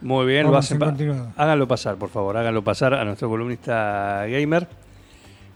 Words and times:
Muy 0.00 0.26
bien, 0.26 0.46
lo 0.50 0.56
hacen 0.56 0.78
pa- 0.78 0.94
háganlo 1.36 1.66
pasar, 1.66 1.96
por 1.96 2.08
favor, 2.10 2.36
háganlo 2.36 2.62
pasar 2.62 2.94
a 2.94 3.04
nuestro 3.04 3.28
columnista 3.28 4.24
gamer. 4.26 4.66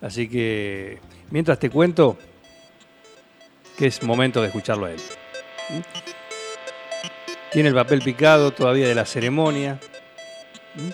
Así 0.00 0.28
que, 0.28 0.98
mientras 1.30 1.58
te 1.58 1.70
cuento 1.70 2.18
que 3.78 3.86
es 3.86 4.02
momento 4.02 4.40
de 4.40 4.48
escucharlo 4.48 4.86
a 4.86 4.90
él. 4.92 5.00
¿Mm? 5.70 5.80
Tiene 7.52 7.68
el 7.68 7.74
papel 7.74 8.00
picado 8.02 8.50
todavía 8.52 8.88
de 8.88 8.94
la 8.94 9.04
ceremonia. 9.04 9.78
¿Mm? 10.74 10.90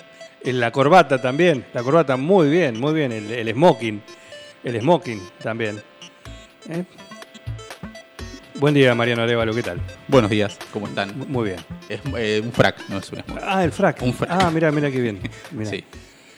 En 0.48 0.60
la 0.60 0.70
corbata 0.70 1.20
también, 1.20 1.64
la 1.72 1.82
corbata 1.82 2.16
muy 2.16 2.48
bien, 2.48 2.78
muy 2.78 2.94
bien, 2.94 3.12
el, 3.12 3.30
el 3.30 3.52
smoking, 3.52 4.02
el 4.64 4.80
smoking 4.80 5.20
también. 5.42 5.82
¿Eh? 6.68 6.84
Buen 8.58 8.74
día, 8.74 8.94
Mariano 8.94 9.22
Arevalo, 9.22 9.54
¿qué 9.54 9.62
tal? 9.62 9.80
Buenos 10.08 10.30
días, 10.30 10.58
¿cómo 10.72 10.88
están? 10.88 11.10
M- 11.10 11.26
Muy 11.28 11.50
bien. 11.50 11.60
Es 11.88 12.00
eh, 12.16 12.40
un 12.44 12.52
frac, 12.52 12.88
no 12.88 12.98
es 12.98 13.10
un. 13.12 13.22
Ah, 13.46 13.62
el 13.62 13.70
frac. 13.70 14.02
Un 14.02 14.12
frac. 14.12 14.30
Ah, 14.32 14.50
mira, 14.52 14.72
mira 14.72 14.90
qué 14.90 15.00
bien. 15.00 15.20
Mirá. 15.52 15.70
Sí. 15.70 15.84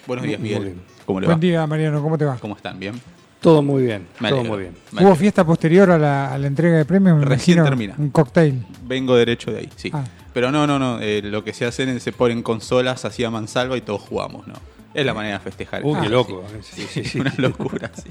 Buenos 0.06 0.24
días, 0.26 0.38
Muy 0.38 0.48
Miguel. 0.50 0.64
bien. 0.64 0.80
¿Cómo 1.06 1.20
le 1.20 1.26
va? 1.26 1.32
Buen 1.32 1.40
día, 1.40 1.66
Mariano, 1.66 2.02
¿cómo 2.02 2.18
te 2.18 2.24
va? 2.26 2.36
¿Cómo 2.38 2.56
están? 2.56 2.78
¿Bien? 2.78 3.00
Todo 3.40 3.62
muy 3.62 3.84
bien, 3.84 4.06
Me 4.18 4.28
todo 4.28 4.44
muy 4.44 4.58
bien. 4.58 4.74
Me 4.92 5.02
¿Hubo 5.02 5.14
fiesta 5.14 5.44
posterior 5.46 5.90
a 5.90 5.98
la, 5.98 6.34
a 6.34 6.36
la 6.36 6.46
entrega 6.46 6.76
de 6.76 6.84
premios? 6.84 7.16
Me 7.16 7.24
Recién 7.24 7.56
imagino 7.58 7.64
termina. 7.64 7.94
Un 7.96 8.10
cocktail. 8.10 8.66
Vengo 8.84 9.16
derecho 9.16 9.50
de 9.50 9.60
ahí, 9.60 9.68
sí. 9.76 9.90
Ah. 9.94 10.04
Pero 10.34 10.52
no, 10.52 10.66
no, 10.66 10.78
no. 10.78 11.00
eh, 11.00 11.22
lo 11.22 11.42
que 11.42 11.54
se 11.54 11.64
hacen 11.64 11.88
es 11.88 12.02
se 12.02 12.12
ponen 12.12 12.42
consolas 12.42 13.06
así 13.06 13.24
a 13.24 13.30
mansalva 13.30 13.78
y 13.78 13.80
todos 13.80 14.02
jugamos, 14.02 14.46
¿no? 14.46 14.54
Es 14.92 15.06
la 15.06 15.14
manera 15.14 15.38
de 15.38 15.44
festejar. 15.44 15.84
Uy, 15.84 16.00
qué 16.00 16.08
loco. 16.08 16.44
Sí, 16.62 16.82
Sí, 16.82 16.82
sí, 16.88 17.02
sí, 17.04 17.08
sí. 17.10 17.20
una 17.20 17.34
locura, 17.38 17.90
sí. 17.94 18.10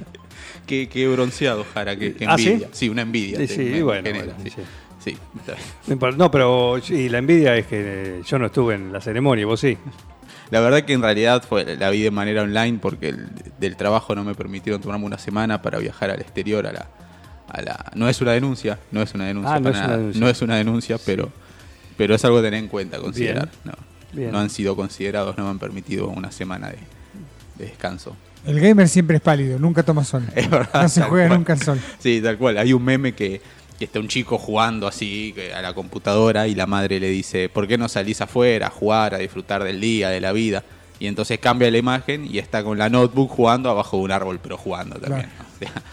Qué, 0.65 0.87
qué 0.87 1.07
bronceado, 1.07 1.65
Jara, 1.73 1.95
qué, 1.97 2.13
qué 2.13 2.25
¿Ah, 2.27 2.37
sí? 2.37 2.49
envidia. 2.49 2.69
sí? 2.71 2.89
una 2.89 3.01
envidia. 3.01 3.37
Sí, 3.39 3.47
sí, 3.47 3.59
me 3.63 3.83
bueno, 3.83 4.03
genera, 4.03 4.33
bueno, 4.35 4.51
sí. 4.99 5.17
está. 5.37 6.11
No 6.17 6.29
pero 6.31 6.79
sí, 6.81 7.09
la 7.09 7.17
envidia 7.17 7.55
es 7.57 7.65
que 7.67 7.77
eh, 8.19 8.21
yo 8.25 8.37
no 8.39 8.45
estuve 8.47 8.75
en 8.75 8.93
la 8.93 9.01
ceremonia, 9.01 9.45
vos 9.45 9.59
sí. 9.59 9.77
La 10.51 10.61
verdad 10.61 10.81
que 10.83 10.93
en 10.93 11.01
realidad 11.03 11.43
fue 11.47 11.75
la 11.77 11.89
vi 11.91 12.01
de 12.01 12.09
manera 12.11 12.41
online 12.41 12.79
porque 12.81 13.09
el- 13.09 13.27
del 13.59 13.75
trabajo 13.75 14.15
no 14.15 14.23
me 14.23 14.33
permitieron 14.33 14.81
tomarme 14.81 15.05
una 15.05 15.19
semana 15.19 15.61
para 15.61 15.77
viajar 15.77 16.09
al 16.09 16.19
exterior 16.21 16.65
a 16.65 16.71
la, 16.73 16.87
a 17.49 17.61
la 17.61 17.91
no 17.93 18.09
es 18.09 18.19
una 18.21 18.31
denuncia, 18.31 18.79
no 18.91 19.01
es 19.03 19.13
una 19.13 19.25
denuncia, 19.27 19.53
Ah, 19.55 19.59
no 19.59 19.63
para 19.65 19.75
es 19.75 19.79
una 19.79 19.87
nada. 19.87 19.97
denuncia. 19.99 20.21
no 20.21 20.29
es 20.29 20.41
una 20.41 20.55
denuncia, 20.55 20.97
pero 21.05 21.29
pero 21.97 22.15
es 22.15 22.25
algo 22.25 22.39
a 22.39 22.41
tener 22.41 22.59
en 22.59 22.67
cuenta, 22.67 22.97
considerar. 22.97 23.49
No, 23.63 23.73
Bien. 24.11 24.31
no 24.31 24.39
han 24.39 24.49
sido 24.49 24.75
considerados, 24.75 25.37
no 25.37 25.43
me 25.43 25.49
han 25.51 25.59
permitido 25.59 26.07
una 26.07 26.31
semana 26.31 26.69
de, 26.69 26.77
de 27.57 27.65
descanso. 27.65 28.15
El 28.45 28.59
gamer 28.59 28.87
siempre 28.87 29.17
es 29.17 29.21
pálido, 29.21 29.59
nunca 29.59 29.83
toma 29.83 30.03
sol. 30.03 30.23
Es 30.35 30.49
verdad. 30.49 30.83
No 30.83 30.89
se 30.89 31.01
juega 31.03 31.27
cual. 31.27 31.39
nunca 31.39 31.53
al 31.53 31.61
sol. 31.61 31.79
Sí, 31.99 32.21
tal 32.21 32.37
cual. 32.37 32.57
Hay 32.57 32.73
un 32.73 32.83
meme 32.83 33.13
que, 33.13 33.41
que 33.77 33.85
está 33.85 33.99
un 33.99 34.07
chico 34.07 34.37
jugando 34.37 34.87
así 34.87 35.35
a 35.55 35.61
la 35.61 35.73
computadora 35.73 36.47
y 36.47 36.55
la 36.55 36.65
madre 36.65 36.99
le 36.99 37.09
dice, 37.09 37.49
¿por 37.49 37.67
qué 37.67 37.77
no 37.77 37.89
salís 37.89 38.21
afuera 38.21 38.67
a 38.67 38.69
jugar, 38.69 39.13
a 39.13 39.17
disfrutar 39.17 39.63
del 39.63 39.79
día, 39.81 40.09
de 40.09 40.21
la 40.21 40.31
vida? 40.31 40.63
Y 40.99 41.07
entonces 41.07 41.39
cambia 41.39 41.69
la 41.71 41.77
imagen 41.77 42.25
y 42.25 42.39
está 42.39 42.63
con 42.63 42.77
la 42.77 42.89
notebook 42.89 43.29
jugando 43.29 43.69
abajo 43.69 43.97
de 43.97 44.03
un 44.03 44.11
árbol, 44.11 44.39
pero 44.41 44.57
jugando 44.57 44.97
también. 44.99 45.29
¿no? 45.37 45.45
O 45.45 45.59
sea, 45.59 45.83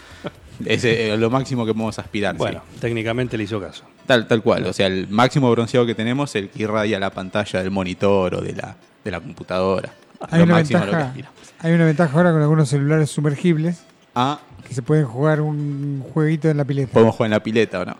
es 0.65 0.83
eh, 0.85 1.15
lo 1.17 1.29
máximo 1.29 1.65
que 1.65 1.73
podemos 1.73 1.97
aspirar. 1.99 2.35
sí. 2.35 2.39
Bueno, 2.39 2.61
técnicamente 2.79 3.37
le 3.37 3.43
hizo 3.43 3.59
caso. 3.61 3.83
Tal, 4.05 4.27
tal 4.27 4.41
cual. 4.41 4.65
O 4.65 4.73
sea, 4.73 4.87
el 4.87 5.07
máximo 5.07 5.51
bronceado 5.51 5.85
que 5.85 5.95
tenemos 5.95 6.35
es 6.35 6.43
el 6.43 6.49
que 6.49 6.63
irradia 6.63 6.99
la 6.99 7.09
pantalla 7.09 7.59
del 7.61 7.71
monitor 7.71 8.35
o 8.35 8.41
de 8.41 8.53
la, 8.53 8.75
de 9.03 9.11
la 9.11 9.19
computadora. 9.19 9.91
Hay 10.29 10.39
Lo 10.39 10.45
una, 10.45 10.53
máximo 10.55 10.79
a 10.79 10.85
lo 10.85 10.85
que 10.85 10.95
ventaja, 10.95 11.09
aspiramos. 11.09 11.37
hay 11.59 11.73
una 11.73 11.85
ventaja 11.85 12.17
ahora 12.17 12.31
con 12.31 12.41
algunos 12.41 12.69
celulares 12.69 13.09
sumergibles 13.09 13.83
Ah, 14.15 14.39
que 14.67 14.73
se 14.73 14.81
pueden 14.81 15.05
jugar 15.05 15.41
un 15.41 16.03
jueguito 16.11 16.49
en 16.49 16.57
la 16.57 16.65
pileta. 16.65 16.91
podemos 16.91 17.15
jugar 17.15 17.27
en 17.27 17.31
la 17.31 17.43
pileta 17.43 17.81
o 17.81 17.85
no. 17.85 17.95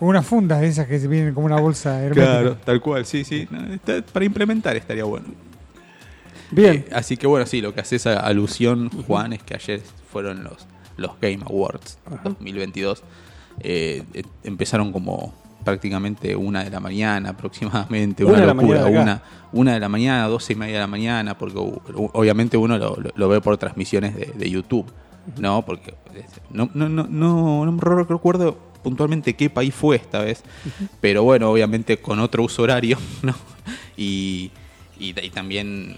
O 0.00 0.06
unas 0.06 0.26
fundas 0.26 0.60
de 0.60 0.66
esas 0.68 0.86
que 0.86 0.98
se 0.98 1.08
vienen 1.08 1.32
como 1.32 1.46
una 1.46 1.58
bolsa 1.58 2.02
hermética. 2.02 2.26
Claro, 2.26 2.56
tal 2.62 2.80
cual, 2.82 3.06
sí, 3.06 3.24
sí. 3.24 3.48
Para 4.12 4.24
implementar 4.26 4.76
estaría 4.76 5.04
bueno. 5.04 5.26
Bien. 6.50 6.74
Eh, 6.76 6.88
así 6.92 7.16
que 7.16 7.26
bueno, 7.26 7.46
sí, 7.46 7.60
lo 7.62 7.72
que 7.74 7.80
hace 7.80 7.96
esa 7.96 8.20
alusión, 8.20 8.90
Juan, 9.06 9.32
es 9.32 9.42
que 9.42 9.54
ayer 9.54 9.80
fueron 10.12 10.44
los, 10.44 10.66
los 10.96 11.12
Game 11.20 11.40
Awards 11.44 11.98
2022. 12.24 13.02
Eh, 13.60 14.02
eh, 14.12 14.22
empezaron 14.44 14.92
como 14.92 15.32
prácticamente 15.64 16.36
una 16.36 16.62
de 16.62 16.70
la 16.70 16.78
mañana 16.78 17.30
aproximadamente, 17.30 18.24
Una 18.24 18.34
una, 18.34 18.40
de 18.40 18.46
la 18.46 18.54
locura, 18.54 18.84
de 18.84 18.98
una, 18.98 19.22
una 19.52 19.74
de 19.74 19.80
la 19.80 19.88
mañana, 19.88 20.28
doce 20.28 20.52
y 20.52 20.56
media 20.56 20.74
de 20.74 20.80
la 20.80 20.86
mañana, 20.86 21.36
porque 21.36 21.58
obviamente 21.58 22.56
uno 22.56 22.78
lo, 22.78 23.28
ve 23.28 23.40
por 23.40 23.56
transmisiones 23.58 24.14
de, 24.14 24.26
de 24.26 24.50
YouTube, 24.50 24.86
¿no? 25.38 25.64
Porque 25.64 25.94
no, 26.50 26.70
no, 26.74 26.88
no, 26.88 27.06
no, 27.08 27.66
no 27.66 28.04
recuerdo 28.04 28.56
puntualmente 28.84 29.34
qué 29.34 29.50
país 29.50 29.74
fue 29.74 29.96
esta 29.96 30.20
vez, 30.20 30.44
pero 31.00 31.24
bueno, 31.24 31.50
obviamente 31.50 31.96
con 31.96 32.20
otro 32.20 32.44
uso 32.44 32.62
horario, 32.62 32.96
¿no? 33.22 33.34
Y, 33.96 34.52
y, 35.00 35.18
y 35.20 35.30
también 35.30 35.96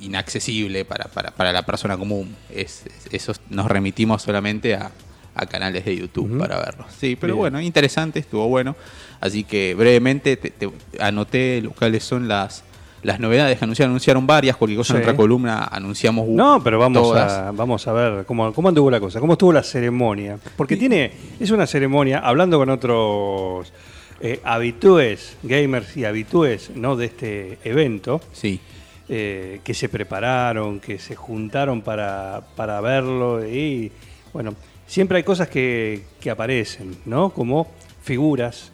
inaccesible 0.00 0.84
para, 0.84 1.04
para, 1.06 1.30
para 1.30 1.52
la 1.52 1.62
persona 1.64 1.96
común. 1.96 2.34
Es, 2.50 2.84
es- 2.86 3.08
eso 3.12 3.32
nos 3.50 3.66
remitimos 3.66 4.22
solamente 4.22 4.74
a, 4.74 4.90
a 5.34 5.46
canales 5.46 5.84
de 5.84 5.96
YouTube 5.96 6.38
para 6.38 6.58
verlo. 6.58 6.84
Sí, 6.98 7.16
pero 7.16 7.34
Bien. 7.34 7.40
bueno, 7.40 7.60
interesante, 7.60 8.18
estuvo 8.20 8.48
bueno. 8.48 8.76
Así 9.20 9.44
que 9.44 9.74
brevemente 9.74 10.36
te, 10.36 10.50
te 10.50 10.68
anoté 11.00 11.60
lo- 11.62 11.70
cuáles 11.72 12.04
son 12.04 12.28
las, 12.28 12.62
las 13.02 13.18
novedades 13.20 13.58
que 13.58 13.64
anunciaron. 13.64 13.92
Anunciaron 13.92 14.26
varias, 14.26 14.56
cualquier 14.56 14.78
cosa 14.78 14.94
en 14.96 15.00
otra 15.02 15.16
columna 15.16 15.64
anunciamos 15.64 16.28
No, 16.28 16.62
pero 16.62 16.78
vamos 16.78 17.02
todas. 17.02 17.32
a, 17.32 17.50
vamos 17.52 17.86
a 17.88 17.92
ver 17.92 18.24
cómo, 18.26 18.52
cómo 18.52 18.68
anduvo 18.68 18.90
la 18.90 19.00
cosa, 19.00 19.20
cómo 19.20 19.32
estuvo 19.34 19.52
la 19.52 19.62
ceremonia. 19.62 20.38
Porque 20.56 20.76
tiene, 20.76 21.12
es 21.40 21.50
una 21.50 21.66
ceremonia, 21.66 22.18
hablando 22.20 22.58
con 22.58 22.68
otros 22.70 23.72
eh, 24.20 24.40
habitúes, 24.44 25.36
gamers 25.42 25.96
y 25.96 26.04
habitúes 26.04 26.70
¿no? 26.74 26.96
de 26.96 27.06
este 27.06 27.58
evento, 27.64 28.20
Sí, 28.32 28.60
eh, 29.08 29.60
que 29.64 29.74
se 29.74 29.88
prepararon, 29.88 30.80
que 30.80 30.98
se 30.98 31.14
juntaron 31.14 31.82
para, 31.82 32.42
para 32.56 32.80
verlo 32.80 33.46
y 33.46 33.92
bueno, 34.32 34.54
siempre 34.86 35.18
hay 35.18 35.22
cosas 35.24 35.48
que, 35.48 36.02
que 36.20 36.30
aparecen, 36.30 36.96
¿no? 37.04 37.30
Como 37.30 37.70
figuras, 38.02 38.70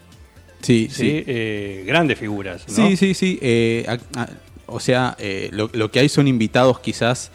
sí, 0.62 0.88
¿sí? 0.90 0.94
sí. 1.02 1.24
Eh, 1.26 1.84
grandes 1.86 2.18
figuras, 2.18 2.66
¿no? 2.68 2.74
Sí, 2.74 2.96
sí, 2.96 3.14
sí. 3.14 3.38
eh, 3.42 3.84
a- 3.88 4.20
a- 4.22 4.28
o 4.66 4.78
sea, 4.78 5.16
lo, 5.50 5.68
lo 5.72 5.90
que 5.90 5.98
hay 5.98 6.08
son 6.08 6.28
invitados 6.28 6.78
quizás, 6.78 7.32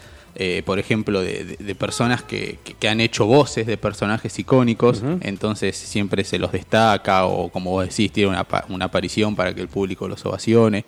por 0.64 0.78
ejemplo, 0.78 1.20
de, 1.20 1.44
de- 1.44 1.56
de 1.56 1.74
personas 1.74 2.22
que, 2.22 2.58
que- 2.64 2.72
que 2.74 2.88
han 2.88 3.00
hecho 3.00 3.26
voces 3.26 3.66
de 3.66 3.76
personajes 3.76 4.38
icónicos, 4.38 5.02
entonces 5.20 5.76
siempre 5.76 6.24
se 6.24 6.38
los 6.38 6.50
destaca 6.52 7.26
o 7.26 7.50
como 7.50 7.72
vos 7.72 7.88
decís, 7.88 8.10
tiene 8.10 8.30
una, 8.30 8.46
una 8.70 8.86
aparición 8.86 9.36
para 9.36 9.54
que 9.54 9.60
el 9.60 9.68
público 9.68 10.08
los 10.08 10.24
ovacione. 10.24 10.84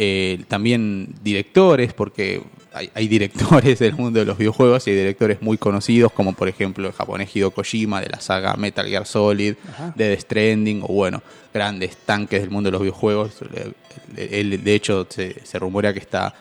Eh, 0.00 0.44
también 0.46 1.12
directores, 1.24 1.92
porque 1.92 2.40
hay, 2.72 2.88
hay 2.94 3.08
directores 3.08 3.78
del 3.80 3.94
mundo 3.96 4.20
de 4.20 4.26
los 4.26 4.38
videojuegos 4.38 4.86
y 4.86 4.90
hay 4.90 4.96
directores 4.96 5.42
muy 5.42 5.58
conocidos, 5.58 6.12
como 6.12 6.34
por 6.34 6.46
ejemplo 6.48 6.86
el 6.86 6.92
japonés 6.92 7.34
Hideo 7.34 7.50
Kojima 7.50 8.00
de 8.00 8.08
la 8.08 8.20
saga 8.20 8.54
Metal 8.54 8.86
Gear 8.86 9.06
Solid, 9.06 9.54
Ajá. 9.70 9.92
de 9.96 10.08
Death 10.10 10.20
Stranding, 10.20 10.82
o 10.84 10.86
bueno, 10.88 11.20
grandes 11.52 11.96
tanques 11.96 12.40
del 12.40 12.50
mundo 12.50 12.68
de 12.68 12.72
los 12.72 12.80
videojuegos. 12.82 13.40
Eh, 13.52 13.72
Él, 14.30 14.62
de 14.62 14.74
hecho, 14.74 15.04
se, 15.10 15.44
se 15.44 15.58
rumorea 15.58 15.92
que 15.92 15.98
está, 15.98 16.32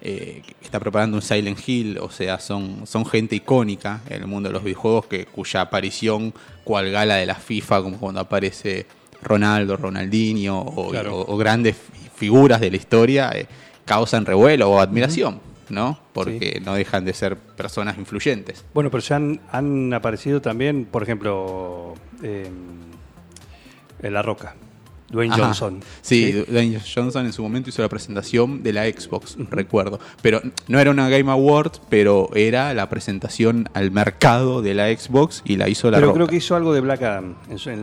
eh, 0.00 0.42
que 0.46 0.64
está 0.64 0.78
preparando 0.78 1.16
un 1.16 1.22
Silent 1.22 1.58
Hill, 1.66 1.98
o 1.98 2.10
sea, 2.10 2.38
son, 2.38 2.86
son 2.86 3.04
gente 3.06 3.34
icónica 3.34 4.02
en 4.08 4.22
el 4.22 4.26
mundo 4.28 4.50
de 4.50 4.52
los 4.52 4.62
videojuegos 4.62 5.06
que, 5.06 5.26
cuya 5.26 5.62
aparición, 5.62 6.32
cual 6.62 6.92
gala 6.92 7.16
de 7.16 7.26
la 7.26 7.34
FIFA, 7.34 7.82
como 7.82 7.98
cuando 7.98 8.20
aparece 8.20 8.86
Ronaldo, 9.20 9.76
Ronaldinho, 9.76 10.60
o, 10.60 10.90
Claro. 10.90 11.16
o- 11.18 11.34
o 11.34 11.36
grandes 11.36 11.74
figuras 12.24 12.58
de 12.58 12.70
la 12.70 12.76
historia, 12.76 13.30
eh, 13.34 13.46
causan 13.84 14.24
revuelo 14.24 14.70
o 14.70 14.80
admiración, 14.80 15.40
¿no? 15.68 15.98
Porque 16.14 16.58
no 16.64 16.72
dejan 16.74 17.04
de 17.04 17.12
ser 17.12 17.36
personas 17.36 17.98
influyentes. 17.98 18.64
Bueno, 18.72 18.90
pero 18.90 19.02
ya 19.02 19.16
han, 19.16 19.40
han 19.52 19.92
aparecido 19.92 20.40
también, 20.40 20.86
por 20.86 21.02
ejemplo, 21.02 21.92
eh, 22.22 22.48
en 24.02 24.12
La 24.14 24.22
Roca. 24.22 24.54
Dwayne 25.10 25.34
Ajá. 25.34 25.44
Johnson. 25.44 25.80
Sí, 26.00 26.32
Dwayne 26.48 26.80
Johnson 26.80 27.26
en 27.26 27.32
su 27.32 27.42
momento 27.42 27.68
hizo 27.70 27.82
la 27.82 27.88
presentación 27.88 28.62
de 28.62 28.72
la 28.72 28.84
Xbox, 28.86 29.36
recuerdo. 29.50 30.00
Pero 30.22 30.40
no 30.66 30.80
era 30.80 30.90
una 30.90 31.08
Game 31.08 31.30
Award, 31.30 31.72
pero 31.90 32.30
era 32.34 32.72
la 32.74 32.88
presentación 32.88 33.68
al 33.74 33.90
mercado 33.90 34.62
de 34.62 34.74
la 34.74 34.88
Xbox 34.88 35.42
y 35.44 35.56
la 35.56 35.68
hizo 35.68 35.90
la 35.90 35.98
Pero 35.98 36.08
Roca. 36.08 36.16
creo 36.16 36.26
que 36.28 36.36
hizo 36.36 36.56
algo 36.56 36.72
de 36.72 36.80
Black 36.80 37.02
Adam. 37.02 37.34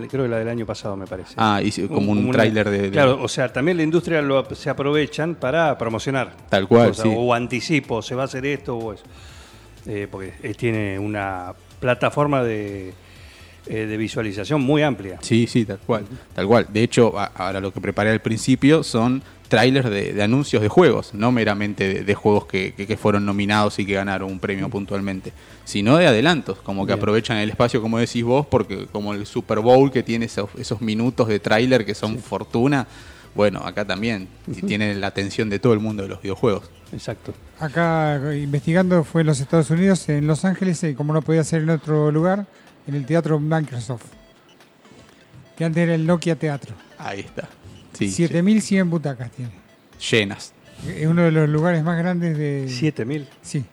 creo 0.10 0.24
que 0.24 0.28
la 0.30 0.40
del 0.40 0.50
año 0.50 0.66
pasado, 0.66 0.98
me 0.98 1.06
parece. 1.08 1.36
Ah, 1.38 1.62
hizo 1.64 1.88
como 1.88 2.12
un 2.12 2.18
una- 2.26 2.32
tráiler 2.34 2.70
de, 2.70 2.82
de- 2.84 2.92
Claro, 2.92 3.22
o 3.22 3.28
sea, 3.28 3.54
también 3.54 3.78
la 3.78 3.84
industria 3.84 4.22
lo, 4.22 4.44
se 4.56 4.70
aprovechan 4.70 5.36
para 5.36 5.78
promocionar. 5.78 6.36
Tal 6.50 6.68
cual, 6.68 6.90
cosas, 6.90 7.04
sí. 7.04 7.14
O 7.16 7.34
anticipo, 7.34 8.02
se 8.02 8.16
va 8.16 8.24
a 8.24 8.26
hacer 8.26 8.46
esto 8.46 8.76
o 8.78 8.94
eso. 8.94 9.04
Eh, 9.86 10.08
porque 10.12 10.34
eh, 10.44 10.54
tiene 10.54 11.00
una 11.00 11.54
plataforma 11.80 12.44
de, 12.44 12.94
eh, 13.72 13.86
de 13.88 13.98
visualización 13.98 14.62
muy 14.62 14.82
amplia. 14.84 15.18
Sí, 15.22 15.48
sí, 15.48 15.64
tal 15.66 15.80
cual, 15.80 16.04
tal 16.36 16.46
cual. 16.46 16.68
De 16.72 16.84
hecho, 16.84 17.18
a- 17.18 17.32
ahora 17.36 17.60
lo 17.62 17.72
que 17.74 17.80
preparé 17.80 18.10
al 18.12 18.20
principio 18.22 18.84
son 18.84 19.24
trailers 19.48 19.90
de, 19.90 20.14
de 20.14 20.24
anuncios 20.24 20.62
de 20.62 20.70
juegos, 20.70 21.14
no 21.14 21.32
meramente 21.32 21.88
de, 21.94 22.04
de 22.04 22.16
juegos 22.16 22.46
que, 22.46 22.74
que- 22.74 22.86
que 22.88 22.98
fueron 22.98 23.26
nominados 23.26 23.80
y 23.80 23.86
que 23.86 23.94
ganaron 23.94 24.32
un 24.32 24.40
premio 24.40 24.70
puntualmente, 24.70 25.34
sino 25.66 25.98
de 25.98 26.08
adelantos, 26.08 26.58
como 26.60 26.86
que 26.86 26.94
Bien. 26.94 27.00
aprovechan 27.00 27.38
el 27.38 27.50
espacio, 27.50 27.82
como 27.82 27.98
decís 27.98 28.24
vos, 28.24 28.46
porque 28.46 28.88
como 28.92 29.14
el 29.14 29.26
Super 29.26 29.60
Bowl 29.60 29.92
que 29.92 30.04
tiene 30.04 30.26
esos, 30.26 30.50
esos 30.58 30.82
minutos 30.82 31.28
de 31.28 31.40
tráiler 31.40 31.86
que 31.86 31.96
son 31.96 32.18
fortuna, 32.20 32.88
bueno, 33.36 33.60
acá 33.60 33.86
también 33.86 34.28
y 34.48 34.62
tiene 34.62 34.94
la 34.96 35.08
atención 35.08 35.50
de 35.50 35.60
todo 35.60 35.72
el 35.74 35.80
mundo 35.80 36.04
de 36.04 36.10
los 36.10 36.22
videojuegos. 36.22 36.70
Exacto. 36.94 37.34
Acá 37.60 38.18
eh, 38.34 38.40
investigando 38.40 39.04
fue 39.06 39.22
en 39.22 39.28
los 39.28 39.40
Estados 39.40 39.70
Unidos, 39.70 40.08
en 40.10 40.28
Los 40.28 40.44
Ángeles, 40.44 40.84
y 40.84 40.94
como 40.94 41.14
no 41.14 41.22
podía 41.22 41.44
ser 41.46 41.62
en 41.62 41.70
otro 41.70 42.12
lugar, 42.12 42.48
en 42.88 42.96
el 42.96 43.06
Teatro 43.06 43.40
Microsoft. 43.40 44.06
Que 45.58 45.66
antes 45.66 45.84
era 45.84 45.96
el 45.96 46.06
Nokia 46.06 46.36
Teatro. 46.36 46.74
Ahí 46.98 47.20
está. 47.22 47.48
Sí, 47.94 48.10
7100 48.10 48.90
butacas 48.90 49.32
tiene. 49.32 49.52
llenas. 50.12 50.54
Es 50.88 51.06
uno 51.06 51.22
de 51.24 51.32
los 51.32 51.48
lugares 51.50 51.84
más 51.84 51.98
grandes 51.98 52.38
de. 52.38 52.68
7000. 52.70 53.28
Sí, 53.42 53.64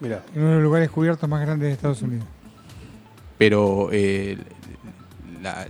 Mira. 0.00 0.22
uno 0.34 0.48
de 0.48 0.54
los 0.54 0.62
lugares 0.62 0.90
cubiertos 0.90 1.28
más 1.28 1.40
grandes 1.42 1.68
de 1.68 1.72
Estados 1.74 2.00
Unidos. 2.02 2.24
pero 3.36 3.90
eh, 3.92 4.38
la- 5.42 5.66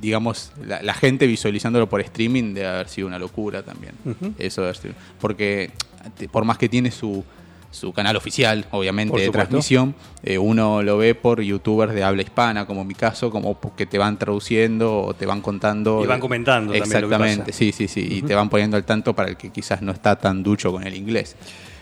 digamos 0.00 0.52
la, 0.66 0.82
la 0.82 0.92
gente 0.94 1.26
visualizándolo 1.26 1.88
por 1.88 2.00
streaming 2.00 2.52
debe 2.54 2.66
haber 2.66 2.88
sido 2.88 3.06
una 3.06 3.18
locura 3.18 3.62
también 3.62 3.92
eso 4.38 4.62
haber 4.62 4.76
sido- 4.76 4.94
porque 5.20 5.70
por 6.32 6.44
más 6.44 6.58
que 6.58 6.68
tiene 6.68 6.90
su 6.90 7.24
su 7.72 7.92
canal 7.92 8.14
oficial 8.16 8.66
obviamente 8.70 9.18
de 9.20 9.30
transmisión 9.30 9.94
eh, 10.22 10.38
uno 10.38 10.82
lo 10.82 10.98
ve 10.98 11.14
por 11.16 11.40
youtubers 11.40 11.92
de 11.94 12.04
habla 12.04 12.22
hispana 12.22 12.66
como 12.66 12.84
mi 12.84 12.94
caso 12.94 13.30
como 13.30 13.58
que 13.76 13.86
te 13.86 13.98
van 13.98 14.18
traduciendo 14.18 15.00
o 15.00 15.14
te 15.14 15.26
van 15.26 15.40
contando 15.40 16.00
Y 16.04 16.06
van 16.06 16.20
comentando 16.20 16.72
también 16.72 16.88
lo 17.02 17.08
que 17.08 17.14
exactamente 17.14 17.44
pasa. 17.52 17.58
sí 17.58 17.72
sí 17.72 17.88
sí 17.88 18.06
y 18.10 18.22
te 18.22 18.34
van 18.34 18.48
poniendo 18.48 18.76
al 18.76 18.84
tanto 18.84 19.14
para 19.14 19.30
el 19.30 19.36
que 19.36 19.50
quizás 19.50 19.82
no 19.82 19.90
está 19.90 20.14
tan 20.16 20.42
ducho 20.44 20.70
con 20.70 20.86
el 20.86 20.94
inglés 20.94 21.34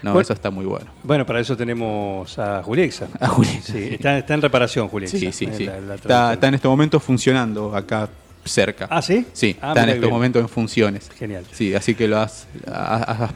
no 0.03 0.13
Bueno. 0.13 0.23
eso 0.23 0.33
está 0.33 0.51
muy 0.51 0.65
bueno 0.65 0.87
Bueno, 1.03 1.27
para 1.27 1.41
eso 1.41 1.55
tenemos 1.59 2.39
a 2.39 2.63
Juliexa. 2.63 3.09
A 3.21 3.27
Juliexa, 3.29 3.73
Sí, 3.75 3.89
está, 3.93 4.17
está 4.17 4.33
en 4.33 4.41
reparación, 4.43 4.89
Juliexa. 4.89 5.19
sí 5.19 5.31
sí 5.33 5.47
sí 5.55 5.67
la- 5.67 5.73
la 5.81 5.95
está, 5.97 6.07
traducción. 6.09 6.33
está 6.33 6.49
en 6.49 6.55
este 6.55 6.69
momento 6.69 7.01
funcionando 7.01 7.77
acá 7.77 8.09
cerca 8.45 8.87
Ah, 8.91 9.03
¿sí? 9.03 9.27
Sí, 9.33 9.57
Ah, 9.61 9.69
está 9.69 9.85
en 9.85 9.91
estos 9.91 10.11
momentos 10.11 10.43
en 10.43 10.49
funciones. 10.49 11.11
Genial. 11.19 11.45
Sí, 11.53 11.75
así 11.75 11.95
que 11.95 12.09
lo 12.09 12.19
has, 12.19 12.47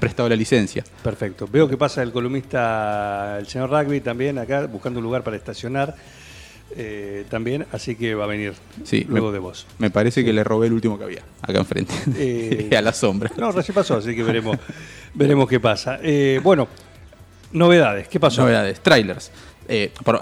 prestado 0.00 0.28
la 0.28 0.36
licencia. 0.36 0.84
Perfecto. 1.02 1.48
Veo 1.50 1.68
que 1.68 1.76
pasa 1.76 2.02
el 2.02 2.12
columnista, 2.12 3.38
el 3.38 3.46
señor 3.46 3.70
Rugby 3.70 4.00
también 4.00 4.38
acá, 4.38 4.66
buscando 4.66 5.00
un 5.00 5.04
lugar 5.04 5.22
para 5.22 5.36
estacionar 5.36 5.94
eh, 6.76 7.24
también, 7.28 7.66
así 7.72 7.94
que 7.94 8.14
va 8.14 8.24
a 8.24 8.26
venir 8.26 8.54
Sí, 8.82 9.04
luego 9.08 9.28
me, 9.28 9.34
de 9.34 9.38
vos. 9.38 9.66
Me 9.78 9.90
parece 9.90 10.24
que 10.24 10.32
le 10.32 10.42
robé 10.42 10.66
el 10.66 10.72
último 10.72 10.98
que 10.98 11.04
había, 11.04 11.22
acá 11.42 11.58
enfrente. 11.58 11.94
Eh, 12.16 12.70
a 12.76 12.82
la 12.82 12.92
sombra. 12.92 13.30
No, 13.36 13.52
recién 13.52 13.74
pasó, 13.74 13.96
así 13.96 14.14
que 14.14 14.22
veremos, 14.22 14.56
veremos 15.14 15.48
qué 15.48 15.60
pasa. 15.60 15.98
Eh, 16.02 16.40
bueno, 16.42 16.68
novedades, 17.52 18.08
¿qué 18.08 18.18
pasó? 18.18 18.42
Novedades, 18.42 18.80
trailers. 18.80 19.30
Eh, 19.68 19.92
por- 20.04 20.18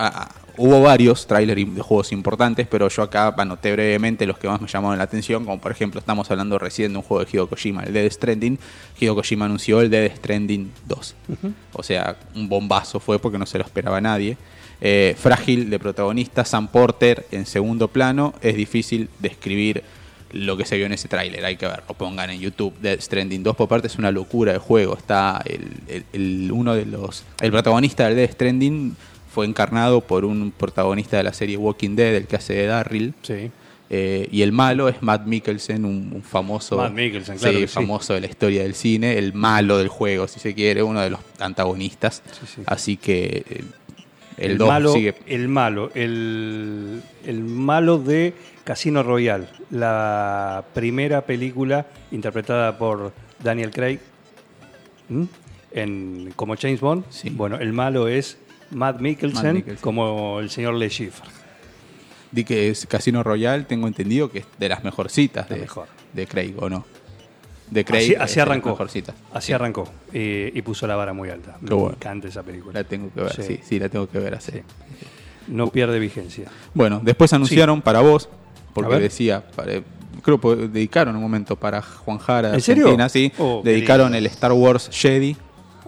hubo 0.59 0.83
varios 0.83 1.27
trailers 1.27 1.75
de 1.75 1.81
juegos 1.81 2.13
importantes, 2.13 2.67
pero 2.69 2.89
yo 2.89 3.03
acá 3.03 3.35
anoté 3.37 3.73
brevemente 3.73 4.27
los 4.27 4.39
que 4.39 4.49
más 4.49 4.61
me 4.61 4.69
llamaron 4.69 4.99
la 4.99 5.05
atención, 5.05 5.45
como 5.45 5.59
por 5.61 5.73
ejemplo 5.73 5.99
estamos 5.99 6.31
hablando 6.31 6.59
recién 6.59 6.93
de 6.93 6.99
un 6.99 7.03
juego 7.05 7.25
de 7.25 7.31
Hideo 7.31 7.49
Kojima, 7.49 7.83
el 7.85 7.93
Dead 7.93 8.11
Stranding. 8.11 8.59
Hideo 9.01 9.15
Kojima 9.15 9.47
anunció 9.47 9.81
el 9.81 9.89
Dead 9.91 10.15
Stranding 10.17 10.71
2. 10.87 11.15
O 11.73 11.83
sea, 11.83 12.17
un 12.35 12.49
bombazo 12.49 13.01
fue 13.01 13.19
porque 13.19 13.39
no 13.39 13.47
se 13.47 13.59
lo 13.59 13.65
esperaba 13.65 14.01
nadie. 14.01 14.37
Eh, 14.85 15.15
frágil 15.19 15.71
de 15.71 15.79
protagonista, 15.79 16.45
Sam 16.45 16.69
Porter 16.69 17.25
en 17.31 17.47
segundo 17.47 17.89
plano, 17.89 18.35
es 18.43 18.55
difícil 18.57 19.09
describir 19.21 19.83
lo 20.33 20.57
que 20.57 20.65
se 20.65 20.77
vio 20.77 20.87
en 20.87 20.93
ese 20.93 21.09
tráiler, 21.09 21.45
hay 21.45 21.57
que 21.57 21.67
verlo, 21.67 21.95
pongan 21.97 22.31
en 22.31 22.41
YouTube. 22.41 22.73
Death 22.81 23.01
Stranding 23.03 23.43
2 23.43 23.55
por 23.55 23.69
parte 23.69 23.87
es 23.87 23.97
una 23.97 24.11
locura 24.11 24.53
de 24.53 24.59
juego. 24.59 24.97
Está 24.97 25.43
el, 25.45 25.69
el- 25.89 26.05
el- 26.13 26.53
uno 26.53 26.75
de 26.75 26.85
los. 26.87 27.23
El 27.41 27.51
protagonista 27.53 28.07
del 28.07 28.17
Death 28.17 28.33
Stranding 28.33 28.97
fue 29.33 29.47
encarnado 29.47 30.03
por 30.03 30.25
un 30.25 30.53
protagonista 30.53 31.17
de 31.17 31.23
la 31.23 31.33
serie 31.33 31.57
Walking 31.57 31.97
Dead, 31.97 32.15
el 32.15 32.27
que 32.27 32.37
hace 32.37 32.53
de 32.55 32.67
Darryl. 32.67 33.15
Sí. 33.23 33.51
Eh, 33.89 34.29
y 34.31 34.43
el 34.43 34.53
malo 34.53 34.89
es 34.89 35.03
Matt 35.03 35.27
Mikkelsen, 35.27 35.85
un, 35.85 36.13
un 36.15 36.23
famoso. 36.23 36.77
Matt 36.77 36.93
Mikkelsen, 36.93 37.39
claro 37.39 37.59
sí, 37.59 37.67
famoso 37.67 38.15
de 38.15 38.21
la 38.21 38.27
historia 38.27 38.63
del 38.63 38.75
cine, 38.75 39.19
el 39.19 39.33
malo 39.33 39.79
del 39.79 39.89
juego, 39.89 40.29
si 40.29 40.41
se 40.41 40.55
quiere, 40.55 40.83
uno 40.83 41.01
de 41.01 41.11
los 41.11 41.21
antagonistas. 41.39 42.23
Sí, 42.33 42.47
sí. 42.47 42.63
Así 42.67 42.97
que 42.97 43.45
eh, 43.49 43.65
el 44.39 44.53
El, 44.53 44.59
2 44.59 44.69
malo, 44.69 44.93
sigue. 44.93 45.15
el 45.27 45.49
malo, 45.49 45.91
el, 45.95 47.03
el 47.27 47.41
malo 47.43 47.99
de 47.99 48.35
Casino 48.65 49.03
Royale, 49.03 49.47
la 49.71 50.65
primera 50.75 51.23
película 51.27 51.87
interpretada 52.11 52.79
por 52.79 53.13
Daniel 53.43 53.71
Craig 53.71 53.99
en, 55.73 56.33
como 56.37 56.57
James 56.57 56.81
Bond. 56.81 57.05
Sí. 57.11 57.31
Bueno, 57.31 57.57
el 57.59 57.73
malo 57.73 58.09
es 58.09 58.39
Matt 58.73 59.01
Mikkelsen, 59.01 59.43
Matt 59.45 59.55
Mikkelsen. 59.55 59.83
como 59.83 60.41
el 60.41 60.51
señor 60.51 60.75
Le 60.75 60.89
Chiffre. 60.91 61.29
Di 62.31 62.45
que 62.45 62.71
es 62.71 62.87
Casino 62.87 63.23
Royale, 63.23 63.65
tengo 63.65 63.87
entendido 63.87 64.31
que 64.31 64.39
es 64.41 64.47
de 64.59 64.69
las 64.69 64.83
mejorcitas 64.85 65.49
de, 65.49 65.57
mejor. 65.57 65.87
de 66.15 66.27
Craig, 66.27 66.55
¿o 66.59 66.69
no? 66.71 66.85
De 67.71 67.85
Craig 67.85 68.05
Así, 68.05 68.15
así 68.15 68.41
arrancó. 68.41 68.71
mejorcitas. 68.71 69.15
Así 69.33 69.53
arrancó. 69.53 69.89
y 70.13 70.61
puso 70.63 70.87
la 70.87 70.97
vara 70.97 71.13
muy 71.13 71.29
alta. 71.31 71.57
Qué 71.61 71.67
Me 71.71 71.75
bueno. 71.75 71.95
encanta 71.97 72.29
esa 72.29 72.43
película. 72.43 72.81
La 72.81 72.85
tengo 72.89 73.11
que 73.13 73.21
ver, 73.23 73.33
Sí. 73.35 73.43
sí, 73.43 73.61
sí, 73.63 73.79
la 73.79 73.89
tengo 73.89 74.09
que 74.09 74.19
ver 74.19 74.35
así. 74.35 74.63
No 75.49 75.69
pierde 75.69 75.99
vigencia. 75.99 76.49
Bueno, 76.75 77.01
después 77.03 77.33
anunciaron 77.33 77.83
para 77.83 78.01
vos, 78.01 78.29
porque 78.75 78.97
decía, 78.97 79.45
para- 79.55 79.81
creo 80.23 80.41
que 80.41 80.69
dedicaron 80.69 81.17
un 81.17 81.23
momento 81.23 81.57
para 81.57 81.83
Juan 81.83 82.19
Jara 82.19 82.55
¿En 82.55 82.61
serio? 82.61 82.97
Sí, 83.09 83.33
Oh, 83.39 83.61
dedicaron 83.65 84.15
el 84.15 84.25
Star 84.27 84.53
Wars 84.53 84.89
Jedi, 84.93 85.37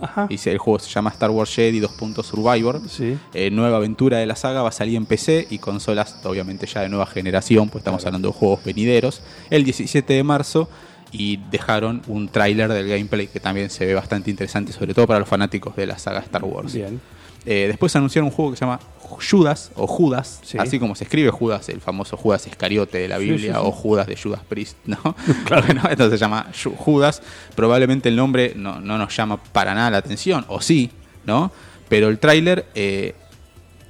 Ajá. 0.01 0.27
y 0.29 0.49
el 0.49 0.59
juego 0.59 0.79
se 0.79 0.91
llama 0.91 1.11
Star 1.11 1.31
Wars 1.31 1.55
Jedi 1.55 1.81
2. 1.81 1.93
Survivor. 2.23 2.81
Sí. 2.89 3.17
Eh, 3.33 3.51
nueva 3.51 3.77
aventura 3.79 4.19
de 4.19 4.27
la 4.27 4.37
saga 4.37 4.63
va 4.63 4.69
a 4.69 4.73
salir 4.73 4.97
en 4.97 5.07
PC 5.07 5.47
y 5.51 5.59
consolas, 5.59 6.17
obviamente 6.25 6.67
ya 6.67 6.81
de 6.83 6.89
nueva 6.89 7.07
generación, 7.07 7.69
pues 7.69 7.81
estamos 7.81 8.05
hablando 8.07 8.29
de 8.29 8.35
juegos 8.35 8.65
venideros, 8.65 9.23
el 9.51 9.65
17 9.65 10.13
de 10.13 10.23
marzo. 10.23 10.69
Y 11.17 11.37
dejaron 11.49 12.03
un 12.09 12.29
tráiler 12.29 12.73
del 12.73 12.89
gameplay 12.89 13.29
que 13.29 13.39
también 13.39 13.71
se 13.71 13.87
ve 13.87 13.95
bastante 13.95 14.33
interesante, 14.33 14.73
sobre 14.73 14.95
todo 14.95 15.07
para 15.07 15.21
los 15.21 15.29
fanáticos 15.29 15.77
de 15.77 15.87
la 15.87 15.97
saga 15.97 16.19
Star 16.19 16.43
Wars. 16.43 16.75
Bien. 16.75 17.01
Eh, 17.47 17.67
después 17.69 17.95
anunciaron 17.95 18.31
un 18.31 18.35
juego 18.35 18.51
que 18.51 18.57
se 18.57 18.65
llama 18.65 18.81
Judas 19.05 19.71
o 19.77 19.87
Judas, 19.87 20.41
Sí. 20.45 20.59
así 20.59 20.79
como 20.79 20.95
se 20.95 21.05
escribe 21.05 21.31
Judas, 21.31 21.69
el 21.69 21.81
famoso 21.81 22.17
Judas 22.17 22.47
Iscariote 22.47 22.99
de 22.99 23.09
la 23.09 23.19
Biblia 23.19 23.55
sí, 23.55 23.59
sí. 23.61 23.67
o 23.67 23.71
Judas 23.71 24.07
de 24.07 24.17
Judas 24.17 24.41
Priest, 24.49 24.77
¿no? 24.87 24.99
Bueno, 25.67 25.83
esto 25.91 26.11
se 26.11 26.17
llama 26.19 26.47
Ju- 26.53 26.77
Judas. 26.77 27.23
Probablemente 27.55 28.09
el 28.09 28.17
nombre 28.17 28.53
no, 28.57 28.81
no 28.81 28.99
nos 28.99 29.15
llama 29.17 29.37
para 29.43 29.75
nada 29.75 29.91
la 29.91 29.99
atención, 29.99 30.45
o 30.49 30.61
sí, 30.61 30.91
¿no? 31.27 31.53
Pero 31.89 32.09
el 32.09 32.19
tráiler 32.19 32.67
eh, 32.75 33.15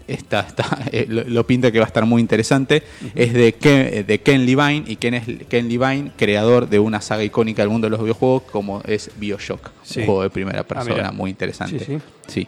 está, 0.06 0.40
está, 0.40 0.66
eh, 0.92 1.06
lo, 1.08 1.24
lo 1.24 1.46
pinta 1.46 1.70
que 1.72 1.78
va 1.78 1.84
a 1.84 1.88
estar 1.88 2.04
muy 2.04 2.20
interesante. 2.20 2.82
Es 3.14 3.32
de 3.32 3.54
Ken, 3.54 4.04
de 4.06 4.20
Ken 4.20 4.44
Levine, 4.44 4.84
y 4.86 4.96
Ken 4.96 5.14
es 5.14 5.24
Ken 5.48 5.68
Levine, 5.68 6.12
creador 6.16 6.68
de 6.68 6.78
una 6.78 7.00
saga 7.00 7.24
icónica 7.24 7.62
del 7.62 7.70
mundo 7.70 7.86
de 7.86 7.90
los 7.92 8.00
videojuegos 8.00 8.42
como 8.50 8.82
es 8.86 9.10
Bioshock, 9.16 9.70
un 9.96 10.04
juego 10.04 10.22
de 10.22 10.30
primera 10.30 10.60
Ah, 10.60 10.64
persona 10.64 11.10
muy 11.12 11.30
interesante. 11.30 12.00
Sí. 12.26 12.46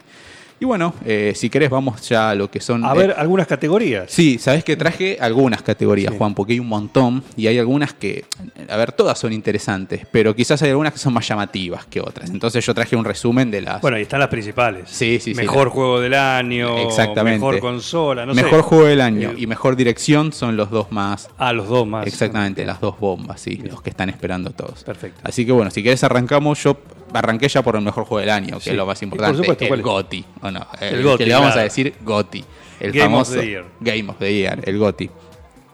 Y 0.58 0.64
bueno, 0.64 0.94
eh, 1.04 1.32
si 1.36 1.50
querés 1.50 1.68
vamos 1.68 2.08
ya 2.08 2.30
a 2.30 2.34
lo 2.34 2.50
que 2.50 2.60
son... 2.60 2.82
A 2.84 2.92
eh, 2.94 2.98
ver, 2.98 3.14
algunas 3.18 3.46
categorías. 3.46 4.10
Sí, 4.10 4.38
sabes 4.38 4.64
que 4.64 4.74
traje 4.76 5.18
algunas 5.20 5.60
categorías, 5.62 6.12
Sí. 6.12 6.18
Juan, 6.18 6.34
porque 6.34 6.54
hay 6.54 6.60
un 6.60 6.68
montón 6.68 7.22
y 7.36 7.46
hay 7.46 7.58
algunas 7.58 7.92
que, 7.92 8.24
a 8.68 8.76
ver, 8.76 8.92
todas 8.92 9.18
son 9.18 9.32
interesantes, 9.34 10.06
pero 10.10 10.34
quizás 10.34 10.62
hay 10.62 10.70
algunas 10.70 10.94
que 10.94 10.98
son 10.98 11.12
más 11.12 11.28
llamativas 11.28 11.84
que 11.86 12.00
otras. 12.00 12.30
Entonces 12.30 12.64
yo 12.64 12.72
traje 12.74 12.96
un 12.96 13.04
resumen 13.04 13.50
de 13.50 13.60
las... 13.60 13.82
Bueno, 13.82 13.98
ahí 13.98 14.04
están 14.04 14.20
las 14.20 14.28
principales. 14.30 14.88
Sí, 14.88 15.18
sí, 15.20 15.34
sí, 15.34 15.34
Mejor 15.34 15.68
juego 15.68 16.00
del 16.00 16.14
año. 16.14 16.78
Exactamente. 16.78 17.38
Mejor 17.38 17.60
consola, 17.60 18.24
no 18.24 18.34
sé. 18.34 18.42
mejor 18.42 18.62
juego 18.62 18.84
del 18.86 19.00
año 19.02 19.32
Eh, 19.32 19.34
y 19.38 19.46
mejor 19.46 19.76
dirección 19.76 20.32
son 20.32 20.56
los 20.56 20.70
dos 20.70 20.90
más... 20.90 21.28
Ah, 21.36 21.52
los 21.52 21.68
dos 21.68 21.86
más. 21.86 22.06
Exactamente, 22.06 22.64
las 22.64 22.80
dos 22.80 22.98
bombas, 22.98 23.40
sí, 23.40 23.56
los 23.58 23.82
que 23.82 23.90
están 23.90 24.08
esperando 24.08 24.50
todos. 24.52 24.84
Perfecto. 24.84 25.20
Así 25.22 25.44
que 25.44 25.52
bueno, 25.52 25.70
si 25.70 25.82
querés 25.82 26.02
arrancamos, 26.02 26.62
yo 26.62 26.78
arranqué 27.12 27.48
ya 27.48 27.62
por 27.62 27.76
el 27.76 27.82
mejor 27.82 28.04
juego 28.04 28.20
del 28.20 28.30
año, 28.30 28.56
que 28.58 28.64
Sí. 28.64 28.70
es 28.70 28.76
lo 28.76 28.86
más 28.86 29.00
Y 29.02 29.06
por 29.06 29.14
importante, 29.16 29.38
supuesto, 29.38 29.66
¿cuál 29.68 29.80
el 29.80 29.86
es? 29.86 29.92
GOTI, 29.92 30.24
¿o 30.46 30.50
no? 30.50 30.66
El 30.80 31.02
GOTY, 31.02 31.18
que 31.18 31.26
le 31.26 31.34
vamos 31.34 31.48
claro. 31.48 31.60
a 31.60 31.64
decir 31.64 31.94
GOTI, 32.02 32.44
el 32.80 32.92
Game 32.92 33.04
of 33.06 33.10
famoso 33.28 33.32
the 33.40 33.46
Year. 33.46 33.64
Game 33.80 34.10
of 34.10 34.18
the 34.18 34.34
Year, 34.34 34.60
el 34.68 34.78
GOTI. 34.78 35.10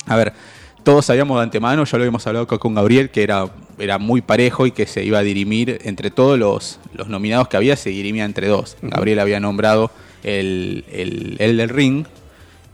A 0.07 0.17
ver, 0.17 0.33
todos 0.83 1.05
sabíamos 1.07 1.37
de 1.39 1.45
antemano, 1.45 1.85
ya 1.85 1.99
lo 1.99 2.03
habíamos 2.03 2.27
hablado 2.27 2.45
acá 2.45 2.59
con 2.59 2.75
Gabriel, 2.75 3.11
que 3.11 3.23
era, 3.23 3.49
era 3.79 3.99
muy 3.99 4.21
parejo 4.21 4.67
y 4.67 4.73
que 4.73 4.87
se 4.87 5.05
iba 5.05 5.19
a 5.19 5.23
dirimir 5.23 5.79
entre 5.85 6.11
todos 6.11 6.39
los, 6.39 6.81
los 6.95 7.09
nominados 7.09 7.49
que 7.49 7.57
había, 7.57 7.77
se 7.77 7.91
dirimía 7.91 8.25
entre 8.25 8.49
dos. 8.49 8.77
Gabriel 8.83 9.21
había 9.21 9.39
nombrado 9.41 9.91
el, 10.25 10.85
el 10.91 11.37
Elden 11.39 11.69
Ring, 11.69 12.05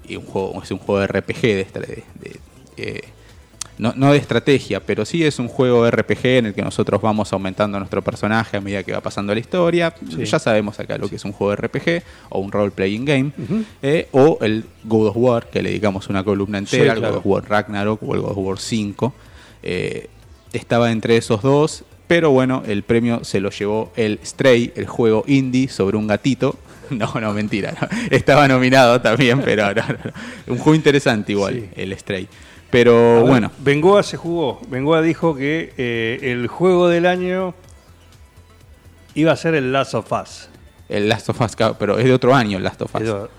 y 0.08 0.16
un 0.16 0.24
juego, 0.24 0.62
es 0.62 0.70
un 0.70 0.78
juego 0.78 1.00
de 1.00 1.06
RPG 1.06 1.40
de, 1.42 1.66
de- 1.74 2.02
de- 2.20 2.40
eh, 2.78 3.00
no, 3.78 3.92
no 3.96 4.12
de 4.12 4.18
estrategia, 4.18 4.80
pero 4.80 5.04
sí 5.04 5.24
es 5.24 5.38
un 5.38 5.48
juego 5.48 5.88
RPG 5.90 6.26
en 6.26 6.46
el 6.46 6.54
que 6.54 6.62
nosotros 6.62 7.00
vamos 7.00 7.32
aumentando 7.32 7.78
nuestro 7.78 8.02
personaje 8.02 8.56
a 8.56 8.60
medida 8.60 8.82
que 8.82 8.92
va 8.92 9.00
pasando 9.00 9.32
la 9.32 9.40
historia. 9.40 9.94
Sí. 10.10 10.24
Ya 10.24 10.38
sabemos 10.38 10.78
acá 10.80 10.98
lo 10.98 11.08
que 11.08 11.16
es 11.16 11.24
un 11.24 11.32
juego 11.32 11.54
RPG 11.56 12.02
o 12.30 12.40
un 12.40 12.50
role-playing 12.52 13.04
game. 13.04 13.30
eh, 13.82 14.08
o 14.12 14.38
el 14.40 14.64
God 14.84 15.08
of 15.08 15.16
War, 15.16 15.46
que 15.50 15.62
le 15.62 15.70
dedicamos 15.70 16.08
una 16.08 16.24
columna 16.24 16.58
entera, 16.58 16.94
Sí, 16.94 17.00
el. 17.00 17.06
God 17.08 17.16
of 17.18 17.26
War 17.26 17.48
Ragnarok 17.48 18.02
o 18.02 18.14
el 18.14 18.20
God 18.20 18.30
of 18.32 18.38
War 18.38 18.58
5. 18.58 19.14
Eh, 19.62 20.08
estaba 20.52 20.90
entre 20.90 21.16
esos 21.16 21.42
dos, 21.42 21.84
pero 22.06 22.30
bueno, 22.30 22.62
el 22.66 22.82
premio 22.82 23.22
se 23.22 23.38
lo 23.40 23.50
llevó 23.50 23.92
el 23.96 24.18
Stray, 24.24 24.72
el 24.76 24.86
juego 24.86 25.24
indie 25.26 25.68
sobre 25.68 25.96
un 25.96 26.06
gatito. 26.06 26.56
No, 26.90 27.12
no, 27.20 27.34
mentira. 27.34 27.74
no. 27.78 27.86
Estaba 28.10 28.48
nominado 28.48 28.98
también, 29.02 29.42
pero 29.42 29.74
no, 29.74 29.82
no, 29.82 29.94
no. 30.04 30.54
un 30.54 30.56
juego 30.58 30.74
interesante 30.74 31.32
igual, 31.32 31.54
Sí. 31.54 31.68
el 31.76 31.92
Stray. 31.98 32.26
Pero 32.70 33.22
ver, 33.22 33.24
bueno, 33.24 33.52
Bengoa 33.58 34.02
se 34.02 34.16
jugó. 34.16 34.60
Bengoa 34.68 35.00
dijo 35.02 35.34
que 35.34 35.72
eh, 35.78 36.18
el 36.22 36.48
juego 36.48 36.88
del 36.88 37.06
año 37.06 37.54
iba 39.14 39.32
a 39.32 39.36
ser 39.36 39.54
el 39.54 39.72
Last 39.72 39.94
of 39.94 40.12
Us. 40.12 40.48
el 40.88 41.08
Last 41.08 41.28
of 41.30 41.40
Us, 41.40 41.56
pero 41.78 41.98
es 41.98 42.04
de 42.04 42.12
otro 42.12 42.34
año 42.34 42.58
el 42.58 42.64
Last 42.64 42.82
of 42.82 42.94
Us. 42.94 43.30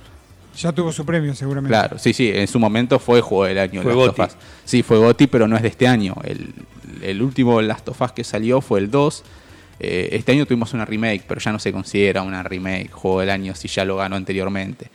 Ya 0.58 0.72
tuvo 0.72 0.92
su 0.92 1.06
premio, 1.06 1.34
seguramente. 1.36 1.70
Claro, 1.70 2.00
sí, 2.00 2.12
sí, 2.12 2.32
en 2.34 2.48
su 2.48 2.60
momento 2.60 3.00
fue 3.00 3.22
juego 3.22 3.46
del 3.46 3.60
año. 3.60 3.82
Fue 3.82 3.96
Last 3.96 4.20
of. 4.20 4.28
Us. 4.28 4.38
Sí, 4.66 4.84
fue 4.84 4.98
Goti, 4.98 5.28
pero 5.28 5.48
no 5.48 5.56
es 5.56 5.62
de 5.62 5.70
este 5.70 5.88
año. 5.88 6.16
El, 6.24 6.54
el 7.02 7.22
último 7.22 7.62
Last 7.62 7.88
of 7.88 8.02
Us 8.02 8.12
que 8.12 8.24
salió 8.24 8.62
fue 8.62 8.80
el 8.80 8.92
2. 8.92 9.24
Eh, 9.80 10.10
este 10.12 10.34
año 10.34 10.46
tuvimos 10.46 10.74
una 10.74 10.86
remake, 10.86 11.24
pero 11.28 11.40
ya 11.40 11.52
no 11.52 11.60
se 11.60 11.72
considera 11.72 12.22
una 12.22 12.44
remake, 12.44 12.90
juego 12.92 13.22
del 13.22 13.30
año, 13.30 13.56
si 13.56 13.68
ya 13.68 13.86
lo 13.86 13.96
ganó 13.96 14.16
anteriormente. 14.16 14.90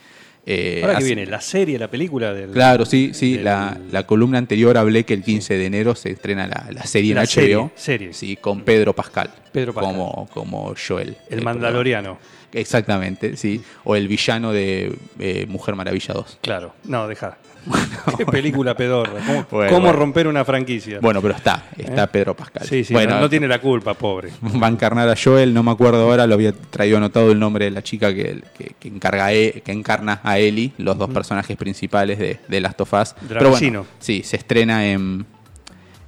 Eh, 0.47 0.81
Ahora 0.85 0.99
que 0.99 1.05
viene, 1.05 1.25
la 1.27 1.41
serie, 1.41 1.79
la 1.79 1.89
película 1.89 2.35
del. 2.35 2.51
Claro, 2.51 2.85
sí, 2.85 3.13
sí. 3.15 3.35
del- 3.37 3.45
La, 3.45 3.79
la 3.91 4.07
columna 4.07 4.37
anterior 4.39 4.77
hablé 4.77 5.05
que 5.05 5.15
el 5.15 5.23
15 5.23 5.57
de 5.57 5.65
enero 5.67 5.95
se 5.95 6.11
estrena 6.11 6.47
la, 6.47 6.67
la 6.71 6.85
serie 6.85 7.13
en 7.13 7.19
HBO. 7.19 7.27
serie, 7.27 7.71
serie. 7.77 8.13
Sí, 8.13 8.37
con 8.37 8.61
Pedro 8.63 8.93
Pascal. 8.95 9.31
Pedro 9.53 9.73
Pascal. 9.73 9.95
Como, 9.95 10.29
como 10.35 10.75
Joel. 10.77 11.17
El 11.31 11.39
Eh, 11.39 11.43
Mandaloriano. 11.43 12.19
Exactamente, 12.53 13.37
sí. 13.37 13.63
O 13.85 13.97
el 13.97 14.07
villano 14.07 14.53
de 14.53 14.95
eh, 15.19 15.47
Mujer 15.49 15.75
Maravilla 15.75 16.15
2. 16.15 16.39
Claro. 16.41 16.75
No, 16.85 17.09
deja. 17.09 17.37
Qué 18.19 18.27
película 18.27 18.77
pedorra. 18.77 19.13
¿Cómo, 19.27 19.47
Bueno, 19.51 19.71
cómo 19.71 19.81
bueno. 19.87 19.93
romper 19.93 20.27
una 20.29 20.45
franquicia? 20.45 20.99
Bueno, 21.01 21.21
pero 21.23 21.35
está, 21.35 21.65
está 21.77 22.05
¿Eh? 22.05 22.09
Pedro 22.13 22.35
Pascal. 22.37 22.67
sí, 22.67 22.85
sí, 22.85 22.93
bueno, 22.93 23.15
no, 23.17 23.21
no 23.23 23.31
tiene 23.31 23.49
la 23.49 23.61
culpa, 23.61 23.95
pobre. 23.95 24.31
Va 24.63 24.67
a 24.67 24.71
encarnar 24.71 25.09
a 25.09 25.15
Joel, 25.23 25.55
no 25.55 25.63
me 25.63 25.71
acuerdo 25.71 26.03
ahora, 26.03 26.27
lo 26.27 26.35
había 26.35 26.53
traído 26.53 26.97
anotado 26.99 27.33
el 27.33 27.39
nombre 27.39 27.65
de 27.67 27.71
la 27.71 27.83
chica 27.83 28.15
que, 28.15 28.43
que, 28.57 28.73
que 28.79 28.89
encarga 28.89 29.33
e- 29.33 29.63
que 29.65 29.73
encarna 29.73 30.21
a 30.23 30.39
Ellie, 30.39 30.73
los 30.79 30.99
dos 30.99 31.11
personajes 31.11 31.57
principales 31.57 32.19
de, 32.19 32.39
de 32.47 32.61
Last 32.61 32.81
of 32.83 32.93
Us. 32.93 33.15
Pero 33.27 33.51
bueno, 33.51 33.87
sí, 33.99 34.23
se 34.23 34.37
estrena 34.37 34.87
en, 34.87 35.25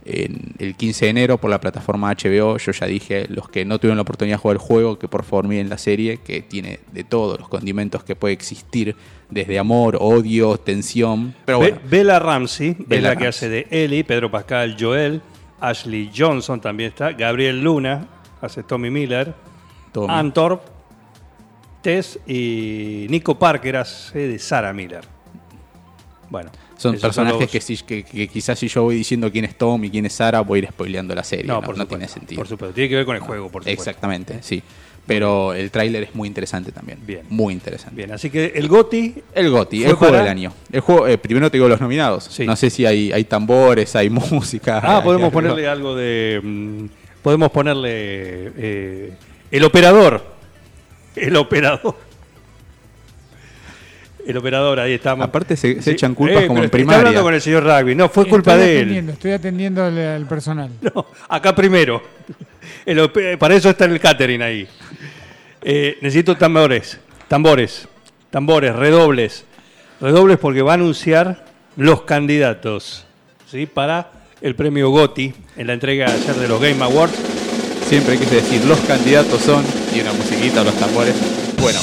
en 0.07 0.55
el 0.59 0.75
15 0.77 1.07
de 1.07 1.11
enero 1.11 1.39
por 1.39 1.51
la 1.51 1.61
plataforma 1.61 2.11
HBO. 2.13 2.57
Yo 2.59 2.73
ya 2.73 2.87
dije, 2.87 3.27
los 3.29 3.49
que 3.49 3.65
no 3.65 3.79
tuvieron 3.79 3.97
la 3.97 4.03
oportunidad 4.03 4.37
de 4.37 4.41
jugar 4.43 4.55
el 4.57 4.61
juego, 4.63 4.99
que 4.99 5.09
por 5.09 5.25
favor 5.25 5.49
miren 5.49 5.69
la 5.69 5.79
serie, 5.79 6.19
que 6.19 6.43
tiene 6.43 6.81
de 6.93 7.05
todos 7.05 7.39
los 7.41 7.49
condimentos 7.49 8.05
que 8.05 8.15
puede 8.17 8.35
existir, 8.35 8.95
desde 9.31 9.59
amor, 9.59 9.97
odio, 10.01 10.57
tensión. 10.59 11.35
Pero 11.45 11.59
Be- 11.61 11.79
Bella 11.89 12.19
Ramsey 12.19 12.77
es 12.79 12.89
Bella 12.89 13.09
la 13.11 13.17
que 13.17 13.27
hace 13.27 13.49
de 13.49 13.67
Ellie, 13.71 14.05
Pedro 14.05 14.31
Pascal, 14.31 14.77
Joel, 14.79 15.21
Ashley 15.61 16.11
Johnson 16.17 16.61
también 16.61 16.91
está, 16.91 17.13
Gabriel 17.13 17.61
Luna 17.63 18.07
hace 18.41 18.63
Tommy 18.63 18.91
Miller, 18.91 19.35
Tommy. 19.93 20.13
Antorp, 20.15 20.63
Tess 21.83 22.19
y 22.27 23.07
Nico 23.11 23.39
Parker 23.39 23.77
hace 23.77 24.29
de 24.29 24.39
Sarah 24.39 24.73
Miller. 24.73 25.03
Bueno, 26.29 26.51
son 26.77 26.95
esos 26.95 27.03
personajes 27.03 27.41
los- 27.41 27.51
que, 27.51 27.61
si- 27.61 27.77
que- 27.79 28.03
que 28.05 28.29
quizás 28.29 28.59
si 28.59 28.69
yo 28.69 28.83
voy 28.85 28.97
diciendo 28.97 29.31
quién 29.33 29.45
es 29.45 29.57
Tom 29.57 29.83
y 29.85 29.91
quién 29.91 30.07
es 30.07 30.13
Sara, 30.15 30.41
voy 30.41 30.59
a 30.61 30.63
ir 30.65 30.69
spoileando 30.69 31.15
la 31.15 31.25
serie. 31.25 31.47
No, 31.47 31.55
No, 31.55 31.63
por 31.63 31.77
no 31.79 31.87
tiene 31.87 32.07
sentido. 32.09 32.39
Por 32.41 32.49
supuesto, 32.49 32.75
tiene 32.75 32.89
que 32.91 32.97
ver 32.97 33.05
con 33.07 33.17
el 33.17 33.23
juego, 33.23 33.49
por 33.51 33.63
supuesto. 33.63 33.81
Exactamente, 33.83 34.39
sí. 34.43 34.63
Pero 35.07 35.55
el 35.55 35.71
tráiler 35.71 36.03
es 36.03 36.15
muy 36.17 36.27
interesante 36.27 36.73
también. 36.73 36.99
Bien. 37.07 37.23
Muy 37.31 37.55
interesante. 37.55 37.95
Bien, 37.97 38.11
así 38.11 38.29
que 38.29 38.47
el 38.57 38.67
GOTI 38.67 39.15
El 39.35 39.51
GOTI, 39.51 39.85
el 39.85 39.93
juego 39.93 40.13
para- 40.13 40.19
del 40.25 40.31
año. 40.33 40.53
El 40.73 40.81
juego, 40.81 41.07
eh, 41.07 41.17
primero 41.17 41.49
te 41.49 41.59
digo 41.59 41.69
los 41.69 41.81
nominados. 41.81 42.25
Sí. 42.25 42.45
No 42.45 42.57
sé 42.57 42.71
si 42.71 42.85
hay, 42.87 43.13
hay 43.13 43.23
tambores, 43.25 43.95
hay 43.95 44.11
música. 44.11 44.81
Ah, 44.83 44.97
hay 44.99 45.03
podemos 45.05 45.33
ponerle 45.33 45.69
algo 45.69 45.95
de. 45.95 46.41
mm, 46.43 46.85
podemos 47.23 47.51
ponerle. 47.53 47.91
eh, 48.57 49.13
el 49.53 49.63
operador. 49.65 50.25
El 51.15 51.37
operador. 51.37 51.97
El 54.27 54.37
operador, 54.37 54.81
ahí 54.81 54.95
estamos. 54.95 55.25
Aparte 55.27 55.57
se, 55.57 55.77
se 55.77 55.83
Sí. 55.83 55.91
echan 55.91 56.15
culpas 56.15 56.43
Eh, 56.43 56.47
como 56.49 56.63
en 56.63 56.69
primaria. 56.71 56.99
hablando 56.99 57.23
con 57.23 57.33
el 57.35 57.41
señor 57.41 57.63
Rugby. 57.65 57.95
No, 57.95 58.09
fue 58.09 58.27
culpa 58.27 58.55
estoy 58.55 58.67
de 58.67 58.73
él. 58.75 58.83
atendiendo, 58.83 59.13
Estoy 59.13 59.31
atendiendo 59.33 59.85
al, 59.85 59.99
al 59.99 60.27
personal. 60.27 60.71
No, 60.95 61.07
acá 61.29 61.55
primero. 61.55 62.03
El 62.85 62.99
op- 63.01 63.39
para 63.39 63.55
eso 63.55 63.71
está 63.71 63.85
el 63.85 64.01
catering 64.01 64.43
ahí. 64.43 64.67
Eh, 65.63 65.99
necesito 66.01 66.37
tambores. 66.37 66.99
Tambores. 67.29 67.87
Tambores, 68.31 68.75
redobles. 68.75 69.45
Redobles 70.01 70.39
porque 70.39 70.63
va 70.63 70.73
a 70.73 70.75
anunciar 70.75 71.45
los 71.77 72.03
candidatos 72.03 73.07
¿sí? 73.51 73.67
para 73.67 74.11
el 74.41 74.55
premio 74.55 74.91
GOTI 74.91 75.33
en 75.57 75.67
la 75.69 75.73
entrega 75.73 76.07
ayer 76.07 76.35
de 76.35 76.49
los 76.49 76.61
Game 76.61 76.83
Awards. 76.83 77.15
Siempre 77.89 78.19
quise 78.19 78.37
decir, 78.37 78.65
los 78.65 78.79
candidatos 78.81 79.41
son, 79.41 79.65
y 79.95 80.01
una 80.01 80.13
musiquita, 80.13 80.65
los 80.65 80.75
tambores. 80.75 81.15
Bueno, 81.61 81.79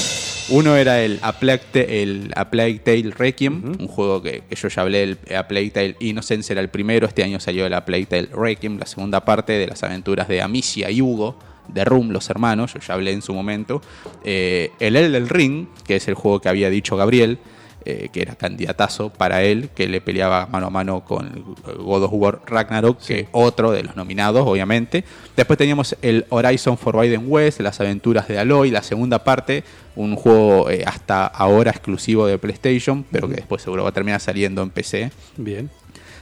uno 0.54 0.76
era 0.78 1.02
el 1.04 1.20
A 1.22 1.34
Plague, 1.40 1.64
Ta- 1.72 1.80
el 1.82 2.32
A 2.36 2.50
Plague 2.50 2.80
Tale 2.80 3.12
Requiem, 3.12 3.76
un 3.80 3.88
juego 3.88 4.22
que, 4.22 4.44
que 4.50 4.56
yo 4.56 4.68
ya 4.70 4.82
hablé, 4.84 5.04
el 5.04 5.18
A 5.36 5.48
Plague 5.48 5.72
Tale 5.72 5.96
Innocence 6.00 6.52
era 6.54 6.62
el 6.62 6.70
primero, 6.70 7.08
este 7.08 7.24
año 7.24 7.40
salió 7.40 7.66
el 7.66 7.74
A 7.74 7.86
Plague 7.86 8.06
Tale 8.06 8.30
Requiem, 8.34 8.78
la 8.78 8.86
segunda 8.86 9.26
parte 9.26 9.54
de 9.54 9.68
las 9.68 9.84
aventuras 9.84 10.28
de 10.28 10.42
Amicia 10.42 10.90
y 10.92 11.02
Hugo, 11.02 11.38
de 11.68 11.86
Room, 11.86 12.10
los 12.12 12.30
hermanos, 12.30 12.74
yo 12.74 12.80
ya 12.82 12.94
hablé 12.94 13.12
en 13.14 13.22
su 13.22 13.34
momento. 13.34 13.82
Eh, 14.26 14.72
el 14.80 14.96
Elden 14.98 15.30
Ring, 15.30 15.68
que 15.86 15.96
es 15.96 16.08
el 16.10 16.14
juego 16.14 16.42
que 16.42 16.50
había 16.50 16.70
dicho 16.70 16.98
Gabriel, 16.98 17.40
eh, 17.86 18.10
que 18.12 18.22
era 18.22 18.36
candidatazo 18.36 19.10
para 19.10 19.44
él, 19.44 19.70
que 19.76 19.88
le 19.88 20.02
peleaba 20.02 20.46
mano 20.48 20.68
a 20.68 20.70
mano 20.70 21.04
con 21.06 21.56
God 21.78 22.04
of 22.04 22.12
War 22.14 22.42
Ragnarok, 22.46 23.00
que 23.02 23.28
otro 23.32 23.72
de 23.72 23.84
los 23.84 23.96
nominados, 23.96 24.48
obviamente. 24.48 25.04
Después 25.36 25.58
teníamos 25.58 25.96
el 26.02 26.26
Horizon 26.30 26.78
Forbidden 26.78 27.26
West, 27.28 27.60
las 27.62 27.80
aventuras 27.80 28.28
de 28.28 28.40
Aloy, 28.40 28.72
la 28.72 28.84
segunda 28.84 29.24
parte, 29.24 29.64
un 29.96 30.16
juego 30.16 30.70
eh, 30.70 30.84
hasta 30.86 31.26
ahora 31.28 31.72
exclusivo 31.72 32.26
de 32.28 32.38
PlayStation, 32.38 33.06
pero 33.12 33.28
que 33.28 33.36
después 33.36 33.62
seguro 33.62 33.84
va 33.84 33.90
a 33.90 33.94
terminar 33.94 34.20
saliendo 34.20 34.62
en 34.64 34.70
PC. 34.70 35.12
Bien. 35.38 35.70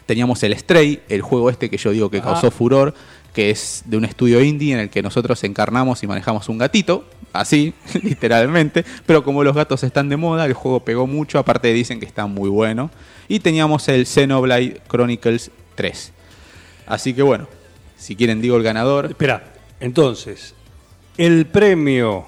Teníamos 0.06 0.42
el 0.44 0.58
Stray, 0.58 1.02
el 1.08 1.22
juego 1.22 1.50
este 1.50 1.70
que 1.70 1.78
yo 1.78 1.92
digo 1.92 2.10
que 2.10 2.22
causó 2.22 2.48
Ah. 2.48 2.52
furor, 2.52 2.94
que 3.34 3.50
es 3.50 3.84
de 3.86 3.98
un 3.98 4.06
estudio 4.06 4.42
indie 4.42 4.74
en 4.74 4.80
el 4.80 4.90
que 4.90 5.02
nosotros 5.02 5.44
encarnamos 5.44 6.04
y 6.04 6.08
manejamos 6.08 6.50
un 6.50 6.58
gatito, 6.58 7.06
así, 7.34 7.74
literalmente, 8.04 8.84
pero 9.06 9.24
como 9.24 9.44
los 9.44 9.56
gatos 9.56 9.84
están 9.84 10.10
de 10.10 10.18
moda, 10.18 10.46
el 10.46 10.54
juego 10.54 10.84
pegó 10.84 11.08
mucho, 11.08 11.40
aparte 11.40 11.72
dicen 11.74 12.00
que 12.00 12.06
está 12.06 12.28
muy 12.28 12.50
bueno. 12.50 12.92
Y 13.28 13.40
teníamos 13.40 13.88
el 13.88 14.06
Xenoblade 14.06 14.82
Chronicles 14.90 15.52
3. 15.76 16.12
Así 16.88 17.14
que 17.14 17.22
bueno, 17.22 17.48
si 17.98 18.16
quieren 18.16 18.42
digo 18.42 18.58
el 18.58 18.64
ganador 18.64 19.06
Espera, 19.06 19.54
entonces, 19.80 20.54
el 21.18 21.46
premio 21.46 22.26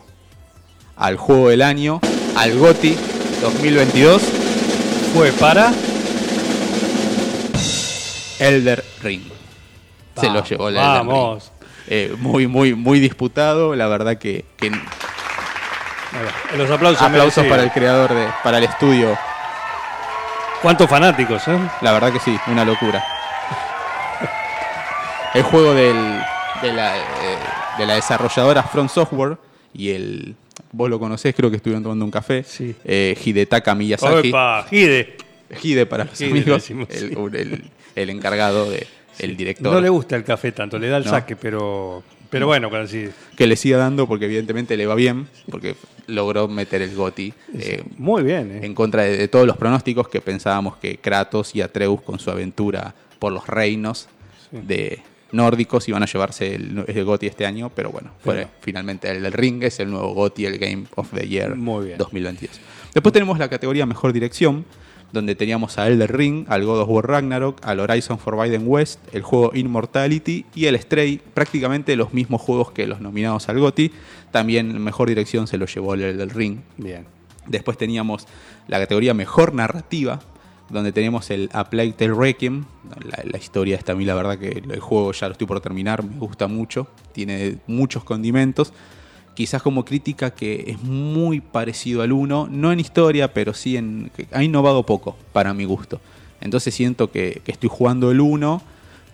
al 0.95 1.17
juego 1.17 1.50
del 1.50 1.62
año, 1.62 2.00
al 2.36 2.57
GOTI 2.57 2.95
2022, 3.41 4.22
fue 5.13 5.31
para. 5.33 5.74
Elder 8.39 8.83
Ring. 9.01 9.32
Se 10.20 10.29
lo 10.29 10.43
llevó 10.43 10.70
Ring. 10.70 10.77
Vamos. 10.79 11.51
Eh, 11.88 12.15
muy, 12.20 12.48
muy, 12.48 12.74
muy 12.75 13.00
disputado. 13.00 13.75
La 13.75 13.88
verdad 13.88 14.17
que. 14.17 14.46
Los 16.58 16.70
aplausos. 16.70 17.01
aplausos 17.01 17.46
para 17.48 17.63
el 17.63 17.72
creador 17.72 18.13
de, 18.13 18.27
para 18.43 18.60
el 18.60 18.65
estudio. 18.65 19.17
¿Cuántos 20.62 20.89
fanáticos, 20.89 21.46
eh? 21.48 21.58
La 21.82 21.91
verdad 21.91 22.13
que 22.13 22.20
sí, 22.20 22.38
una 22.48 22.63
locura. 22.63 23.03
El 25.34 25.41
juego 25.43 25.74
del, 25.74 25.96
de, 26.62 26.74
la, 26.74 26.96
eh, 26.98 27.01
de 27.79 27.86
la 27.88 27.96
desarrolladora 27.96 28.62
Front 28.63 28.89
Software 28.91 29.38
y 29.74 29.89
el. 29.91 30.36
Vos 30.72 30.89
lo 30.89 31.00
conocés, 31.00 31.34
creo 31.36 31.50
que 31.50 31.58
estuvieron 31.58 31.82
tomando 31.84 32.05
un 32.05 32.12
café. 32.12 32.43
Sí. 32.43 32.75
Eh, 32.86 33.17
Hidetaka 33.24 33.74
Miyazaki. 33.75 34.29
Opa, 34.29 34.65
Hide. 34.70 35.17
Hide 35.62 35.86
para 35.88 36.05
los 36.05 36.20
Hide, 36.22 36.29
amigos. 36.32 36.62
decimos, 36.62 36.88
el, 36.91 37.10
sí. 37.10 37.15
un- 37.15 37.36
el- 37.36 37.72
el 37.96 38.10
encargado 38.10 38.70
de, 38.72 38.88
el 39.20 39.36
director. 39.38 39.72
No 39.74 39.82
le 39.82 39.89
gusta 39.89 40.15
el 40.15 40.24
café 40.24 40.51
tanto, 40.51 40.77
le 40.79 40.88
da 40.89 40.98
el 40.98 41.03
No. 41.05 41.10
saque, 41.10 41.36
pero, 41.36 42.03
Pero 42.29 42.48
bueno, 42.48 42.70
que 43.38 43.48
le 43.48 43.55
siga 43.55 43.77
dando 43.77 44.08
porque 44.08 44.25
evidentemente 44.25 44.75
le 44.77 44.86
va 44.88 44.96
bien, 44.96 45.27
porque 45.51 45.75
logró 46.08 46.48
meter 46.48 46.82
el 46.82 46.96
GOTI 46.96 47.34
eh, 47.60 47.84
Muy 47.98 48.24
bien, 48.24 48.51
¿eh? 48.51 48.65
en 48.65 48.74
contra 48.74 49.03
de, 49.03 49.15
de 49.17 49.27
todos 49.27 49.46
los 49.48 49.55
pronósticos 49.58 50.08
que 50.10 50.20
pensábamos 50.20 50.77
que 50.77 50.98
Kratos 50.98 51.55
y 51.55 51.62
Atreus 51.62 52.01
con 52.01 52.20
su 52.20 52.29
aventura 52.32 52.93
por 53.20 53.32
los 53.32 53.48
reinos 53.48 54.08
de 54.51 55.00
nórdicos 55.32 55.88
iban 55.89 56.03
a 56.03 56.05
llevarse 56.05 56.55
el, 56.55 56.84
el 56.88 57.05
GOTI 57.05 57.27
este 57.27 57.46
año, 57.46 57.72
pero 57.74 57.89
bueno, 57.89 58.12
fue 58.24 58.36
Pero- 58.36 58.50
finalmente 58.62 59.10
el 59.10 59.24
del 59.24 59.34
Ring, 59.34 59.63
es 59.63 59.79
el 59.79 59.89
nuevo 59.89 60.13
GOTI, 60.13 60.46
el 60.46 60.58
Game 60.60 60.84
of 60.96 61.10
the 61.13 61.27
Year 61.27 61.55
Muy 61.55 61.86
bien. 61.86 61.98
2022. 61.98 62.60
Después 62.93 63.13
tenemos 63.13 63.39
la 63.39 63.48
categoría 63.50 63.86
Mejor 63.86 64.12
Dirección, 64.13 64.65
donde 65.13 65.36
teníamos 65.36 65.77
a 65.77 65.88
Elder 65.88 66.12
Ring, 66.12 66.46
al 66.50 66.65
God 66.65 66.82
of 66.82 66.89
War 66.89 67.08
Ragnarok, 67.08 67.63
al 67.63 67.79
Horizon 67.79 68.17
Forbidden 68.17 68.63
West, 68.65 69.00
el 69.13 69.22
juego 69.22 69.51
Immortality 69.53 70.43
y 70.55 70.65
el 70.65 70.77
Stray, 70.77 71.22
prácticamente 71.36 71.96
los 71.96 72.13
mismos 72.13 72.41
juegos 72.41 72.72
que 72.72 72.88
los 72.88 73.00
nominados 73.00 73.48
al 73.48 73.60
GOTI. 73.60 73.91
También 74.32 74.82
Mejor 74.82 75.08
Dirección 75.08 75.46
se 75.46 75.60
lo 75.60 75.67
llevó 75.67 75.93
el 75.93 76.01
Elder 76.01 76.36
Ring. 76.36 76.62
Bien. 76.77 77.05
Después 77.46 77.77
teníamos 77.77 78.25
la 78.67 78.79
categoría 78.79 79.13
Mejor 79.13 79.53
Narrativa, 79.53 80.20
donde 80.70 80.91
tenemos 80.91 81.29
el 81.29 81.48
A 81.53 81.70
Plague 81.70 81.93
Tale 81.93 82.15
Requiem. 82.15 82.65
La, 83.05 83.24
la 83.24 83.38
historia 83.38 83.77
está 83.77 83.91
a 83.91 83.96
mí, 83.96 84.05
la 84.05 84.15
verdad 84.15 84.39
que 84.39 84.63
el 84.67 84.79
juego 84.79 85.12
ya 85.12 85.27
lo 85.27 85.34
estoy 85.34 85.46
por 85.46 85.62
terminar, 85.62 86.03
me 86.03 86.17
gusta 86.17 86.48
mucho, 86.48 86.88
tiene 87.12 87.58
muchos 87.67 88.03
condimentos. 88.03 88.74
Quizás 89.35 89.61
como 89.63 89.83
crítica 89.83 90.31
que 90.31 90.65
es 90.67 90.81
muy 90.83 91.41
parecido 91.41 92.01
al 92.03 92.11
1, 92.11 92.49
no 92.51 92.71
en 92.71 92.79
historia, 92.79 93.33
pero 93.33 93.53
sí 93.53 93.77
en... 93.77 94.11
ha 94.31 94.43
innovado 94.43 94.85
poco, 94.85 95.17
para 95.31 95.53
mi 95.53 95.65
gusto. 95.65 95.99
Entonces 96.41 96.73
siento 96.75 97.09
que, 97.11 97.41
que 97.43 97.51
estoy 97.51 97.69
jugando 97.71 98.11
el 98.11 98.19
1, 98.21 98.61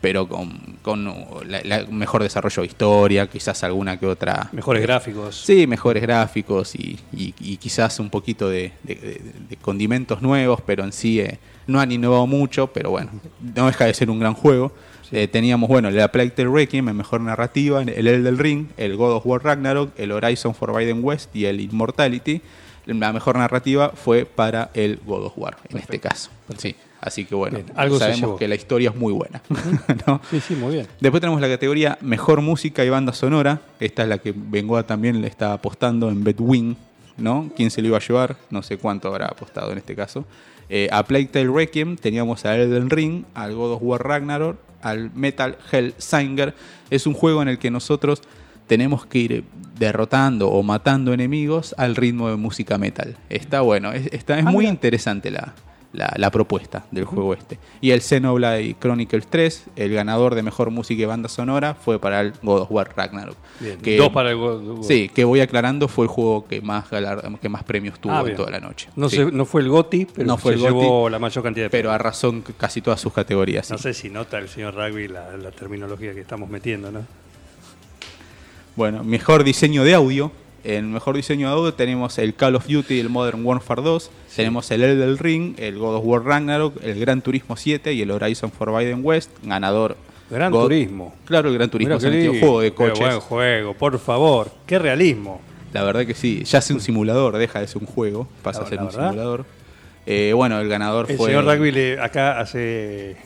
pero 0.01 0.27
con, 0.27 0.57
con 0.81 1.05
la- 1.45 1.61
la- 1.63 1.85
mejor 1.85 2.23
desarrollo 2.23 2.61
de 2.63 2.67
historia, 2.67 3.27
quizás 3.27 3.63
alguna 3.63 3.97
que 3.99 4.07
otra... 4.07 4.49
Mejores 4.51 4.81
gráficos. 4.81 5.35
Sí, 5.35 5.67
mejores 5.67 6.01
gráficos 6.01 6.73
y, 6.75 6.97
y- 7.13 7.33
y 7.39 7.57
quizás 7.57 7.99
un 7.99 8.09
poquito 8.09 8.49
de, 8.49 8.71
de- 8.83 8.95
de- 8.95 9.21
de 9.49 9.55
condimentos 9.57 10.21
nuevos, 10.21 10.59
pero 10.65 10.83
en 10.83 10.91
sí 10.91 11.19
eh, 11.19 11.37
no 11.67 11.79
han 11.79 11.91
innovado 11.91 12.27
mucho, 12.27 12.67
pero 12.67 12.89
bueno, 12.91 13.11
no 13.55 13.67
deja 13.67 13.85
de 13.85 13.93
ser 13.93 14.09
un 14.09 14.19
gran 14.19 14.33
juego. 14.33 14.73
Eh, 15.11 15.27
teníamos, 15.27 15.67
bueno, 15.69 15.89
la 15.89 16.11
Plague 16.11 16.29
Tale 16.31 16.49
Requiem 16.49 16.89
en 16.89 16.97
mejor 16.97 17.21
narrativa, 17.21 17.81
el 17.81 18.07
Elden 18.07 18.37
Ring, 18.37 18.67
el 18.77 18.95
God 18.95 19.13
of 19.13 19.25
War 19.25 19.43
Ragnarok, 19.43 19.91
el 19.97 20.11
Horizon 20.11 20.53
Forbidden 20.53 21.03
West 21.03 21.35
y 21.35 21.45
el 21.45 21.59
Immortality. 21.59 22.41
La 22.85 23.13
mejor 23.13 23.37
narrativa 23.37 23.89
fue 23.89 24.25
para 24.25 24.71
el 24.73 24.99
God 25.05 25.25
of 25.25 25.33
War, 25.37 25.57
en 25.69 25.77
este 25.77 25.99
caso. 25.99 26.29
Sí, 26.57 26.75
así 27.01 27.25
que 27.25 27.35
bueno, 27.35 27.57
Bien, 27.57 27.71
algo 27.75 27.99
sabemos 27.99 28.37
que 28.37 28.47
la 28.47 28.55
historia 28.55 28.89
es 28.89 28.95
muy 28.95 29.13
buena. 29.13 29.41
¿no? 30.07 30.21
Sí, 30.29 30.39
sí, 30.39 30.55
muy 30.55 30.73
bien. 30.73 30.87
Después 30.99 31.21
tenemos 31.21 31.41
la 31.41 31.47
categoría 31.47 31.97
Mejor 32.01 32.41
Música 32.41 32.83
y 32.83 32.89
Banda 32.89 33.13
Sonora. 33.13 33.61
Esta 33.79 34.03
es 34.03 34.09
la 34.09 34.17
que 34.19 34.33
Bengoa 34.35 34.83
también 34.83 35.21
le 35.21 35.27
está 35.27 35.53
apostando 35.53 36.09
en 36.09 36.23
Betwin, 36.23 36.77
¿no? 37.17 37.51
¿Quién 37.55 37.69
se 37.69 37.81
lo 37.81 37.89
iba 37.89 37.97
a 37.97 38.01
llevar? 38.01 38.37
No 38.49 38.63
sé 38.63 38.77
cuánto 38.77 39.09
habrá 39.09 39.27
apostado 39.27 39.71
en 39.71 39.79
este 39.79 39.95
caso. 39.95 40.25
Eh, 40.69 40.87
a 40.91 41.03
Plague 41.03 41.25
Tale 41.25 41.49
Requiem 41.51 41.95
teníamos 41.95 42.45
a 42.45 42.55
Elden 42.55 42.89
Ring, 42.89 43.25
al 43.33 43.55
God 43.55 43.73
of 43.73 43.81
War 43.81 44.03
Ragnarok, 44.03 44.57
al 44.81 45.11
Metal 45.13 45.57
Hell 45.71 45.93
Singer. 45.97 46.53
Es 46.89 47.07
un 47.07 47.13
juego 47.13 47.41
en 47.41 47.47
el 47.47 47.59
que 47.59 47.71
nosotros 47.71 48.21
tenemos 48.67 49.05
que 49.05 49.19
ir 49.19 49.43
derrotando 49.77 50.49
o 50.49 50.61
matando 50.61 51.13
enemigos 51.13 51.73
al 51.77 51.95
ritmo 51.95 52.29
de 52.29 52.35
música 52.35 52.77
metal. 52.77 53.17
Está 53.29 53.61
bueno, 53.61 53.91
es, 53.91 54.07
está, 54.13 54.37
es 54.37 54.45
Ah, 54.45 54.51
muy 54.51 54.67
interesante 54.67 55.31
la, 55.31 55.53
la- 55.91 56.13
la 56.17 56.29
propuesta 56.29 56.85
del 56.91 57.05
juego 57.05 57.33
este. 57.33 57.57
Y 57.81 57.89
el 57.91 58.01
Xenoblade 58.01 58.75
Chronicles 58.79 59.25
3, 59.27 59.65
el 59.75 59.91
ganador 59.93 60.35
de 60.35 60.43
mejor 60.43 60.69
música 60.69 61.01
y 61.01 61.05
banda 61.05 61.29
sonora, 61.29 61.73
fue 61.73 61.97
para 61.99 62.21
el 62.21 62.33
God 62.43 62.61
of 62.61 62.71
War 62.71 62.91
Ragnarok. 62.95 63.35
Bien. 63.59 63.77
Que- 63.79 63.97
Dos 63.97 64.09
para 64.09 64.29
el 64.29 64.37
God- 64.37 64.83
Sí, 64.83 65.09
que 65.09 65.23
voy 65.23 65.41
aclarando, 65.41 65.87
fue 65.87 66.05
el 66.05 66.09
juego 66.09 66.47
que 66.47 66.61
más, 66.61 66.85
que 67.41 67.49
más 67.49 67.63
premios 67.63 67.99
tuvo 67.99 68.13
Ah, 68.13 68.23
en 68.25 68.35
toda 68.35 68.51
la 68.51 68.59
noche. 68.59 68.87
No, 68.95 69.09
Sí. 69.09 69.15
sé, 69.17 69.31
no 69.31 69.45
fue 69.45 69.61
el 69.61 69.69
GOTI, 69.69 70.05
pero 70.13 70.27
No 70.27 70.37
fue 70.37 70.51
se 70.53 70.57
el 70.59 70.63
llevó 70.65 71.09
la 71.09 71.17
mayor 71.17 71.43
cantidad 71.43 71.65
de 71.65 71.69
Pero 71.71 71.89
a 71.89 71.93
premios. 71.97 72.03
razón 72.13 72.43
casi 72.57 72.81
todas 72.81 73.01
sus 73.01 73.11
categorías. 73.11 73.65
sí. 73.65 73.73
No 73.73 73.79
sé 73.79 73.93
si 73.95 74.09
nota 74.09 74.37
el 74.37 74.47
señor 74.47 74.75
Rugby 74.75 75.07
la, 75.07 75.35
la 75.37 75.49
terminología 75.51 76.13
que 76.13 76.21
estamos 76.21 76.49
metiendo, 76.49 76.91
¿no? 76.91 77.01
Bueno, 78.75 79.03
mejor 79.03 79.43
diseño 79.43 79.83
de 79.83 79.93
audio. 79.93 80.31
En 80.63 80.91
mejor 80.91 81.15
diseño 81.15 81.47
de 81.47 81.53
audio 81.53 81.73
tenemos 81.73 82.17
el 82.17 82.33
Call 82.35 82.55
of 82.55 82.67
Duty, 82.67 82.99
el 82.99 83.09
Modern 83.09 83.45
Warfare 83.45 83.81
2, 83.81 84.11
tenemos 84.35 84.69
el 84.71 84.83
Elden 84.83 85.17
Ring, 85.17 85.55
el 85.57 85.77
God 85.77 85.95
of 85.97 86.03
War 86.05 86.23
Ragnarok, 86.23 86.83
el 86.83 86.99
Gran 86.99 87.21
Turismo 87.21 87.55
7 87.55 87.93
y 87.93 88.01
el 88.01 88.11
Horizon 88.11 88.51
Forbidden 88.51 88.99
West, 89.03 89.31
ganador. 89.43 89.95
Gran 90.29 90.51
God- 90.51 90.63
Turismo. 90.63 91.15
Claro, 91.25 91.49
el 91.49 91.55
Gran 91.55 91.69
Turismo, 91.69 91.95
qué 91.95 92.01
sentido, 92.01 92.33
lindo. 92.33 92.39
juego 92.45 92.61
de 92.61 92.69
Qué 92.71 92.75
coches. 92.75 92.99
buen 92.99 93.19
juego, 93.19 93.73
por 93.73 93.97
favor. 93.99 94.51
Qué 94.65 94.77
realismo. 94.77 95.41
La 95.73 95.83
verdad 95.83 96.05
que 96.05 96.13
sí, 96.13 96.43
ya 96.43 96.59
es 96.59 96.69
un 96.71 96.81
simulador, 96.81 97.37
deja 97.37 97.59
de 97.61 97.67
ser 97.67 97.81
un 97.81 97.87
juego, 97.87 98.27
pasa 98.43 98.59
La- 98.61 98.65
a 98.65 98.69
ser 98.69 98.79
un 98.79 98.85
verdad. 98.87 99.09
simulador. 99.11 99.45
Eh, 100.05 100.33
bueno, 100.35 100.59
el 100.59 100.67
ganador 100.67 101.09
El 101.09 101.17
fue... 101.17 101.27
señor 101.27 101.45
Rugby 101.45 101.93
acá 102.01 102.39
hace 102.39 103.17